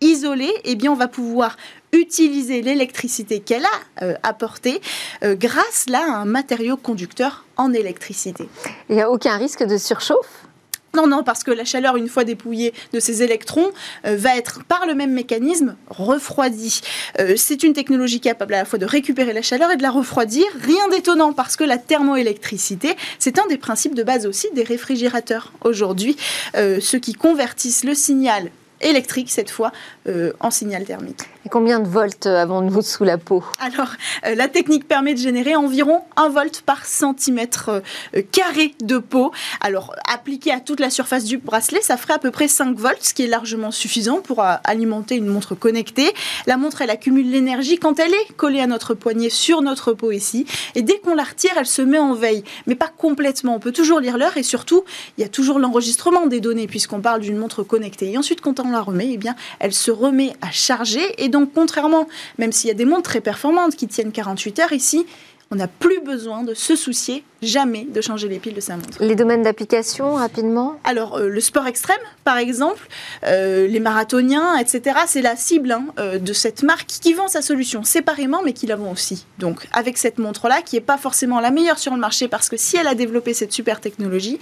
[0.01, 1.57] isolée, eh bien on va pouvoir
[1.93, 4.81] utiliser l'électricité qu'elle a euh, apportée
[5.23, 8.49] euh, grâce là à un matériau conducteur en électricité.
[8.89, 10.47] Il n'y a aucun risque de surchauffe?
[10.95, 13.71] Non, non, parce que la chaleur, une fois dépouillée de ses électrons,
[14.05, 16.83] euh, va être par le même mécanisme refroidie.
[17.19, 19.91] Euh, c'est une technologie capable à la fois de récupérer la chaleur et de la
[19.91, 20.45] refroidir.
[20.61, 25.53] Rien d'étonnant parce que la thermoélectricité, c'est un des principes de base aussi des réfrigérateurs
[25.63, 26.17] aujourd'hui,
[26.57, 29.71] euh, ceux qui convertissent le signal électrique cette fois
[30.41, 31.32] en signal thermique.
[31.45, 33.43] Et combien de volts avons-nous sous la peau?
[33.59, 33.89] Alors,
[34.27, 37.83] euh, la technique permet de générer environ 1 volt par centimètre
[38.15, 39.33] euh, carré de peau.
[39.61, 43.03] Alors, appliqué à toute la surface du bracelet, ça ferait à peu près 5 volts,
[43.03, 46.13] ce qui est largement suffisant pour alimenter une montre connectée.
[46.47, 50.13] La montre, elle accumule l'énergie quand elle est collée à notre poignet sur notre peau
[50.13, 50.47] ici.
[50.77, 53.57] Et dès qu'on la retire, elle se met en veille, mais pas complètement.
[53.57, 54.85] On peut toujours lire l'heure et surtout,
[55.19, 58.13] il y a toujours l'enregistrement des données puisqu'on parle d'une montre connectée.
[58.13, 61.03] Et ensuite, quand on la remet, eh bien, elle se remet à charger.
[61.19, 62.07] Et donc, contrairement,
[62.39, 65.07] même s'il y a des montres très performantes qui tiennent 48 heures ici,
[65.53, 68.97] on n'a plus besoin de se soucier jamais de changer les piles de sa montre.
[69.01, 72.89] Les domaines d'application, rapidement Alors, euh, le sport extrême, par exemple,
[73.27, 77.43] euh, les marathoniens, etc., c'est la cible hein, euh, de cette marque qui vend sa
[77.43, 79.27] solution séparément, mais qui la vend aussi.
[79.39, 82.57] Donc, avec cette montre-là, qui n'est pas forcément la meilleure sur le marché, parce que
[82.57, 84.39] si elle a développé cette super technologie,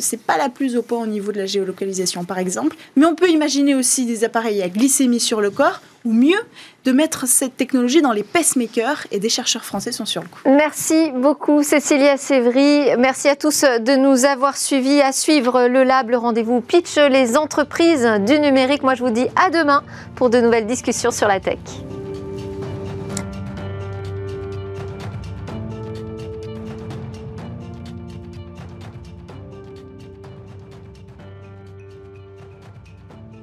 [0.00, 2.76] c'est pas la plus au point au niveau de la géolocalisation, par exemple.
[2.94, 6.38] Mais on peut imaginer aussi des appareils à glycémie sur le corps, ou mieux,
[6.86, 10.40] de mettre cette technologie dans les pacemakers, et des chercheurs français sont sur le coup.
[10.46, 12.14] Merci beaucoup, Cécilia
[12.96, 15.00] Merci à tous de nous avoir suivis.
[15.00, 18.84] À suivre le Lab, le rendez-vous Pitch, les entreprises du numérique.
[18.84, 19.82] Moi, je vous dis à demain
[20.14, 21.58] pour de nouvelles discussions sur la tech.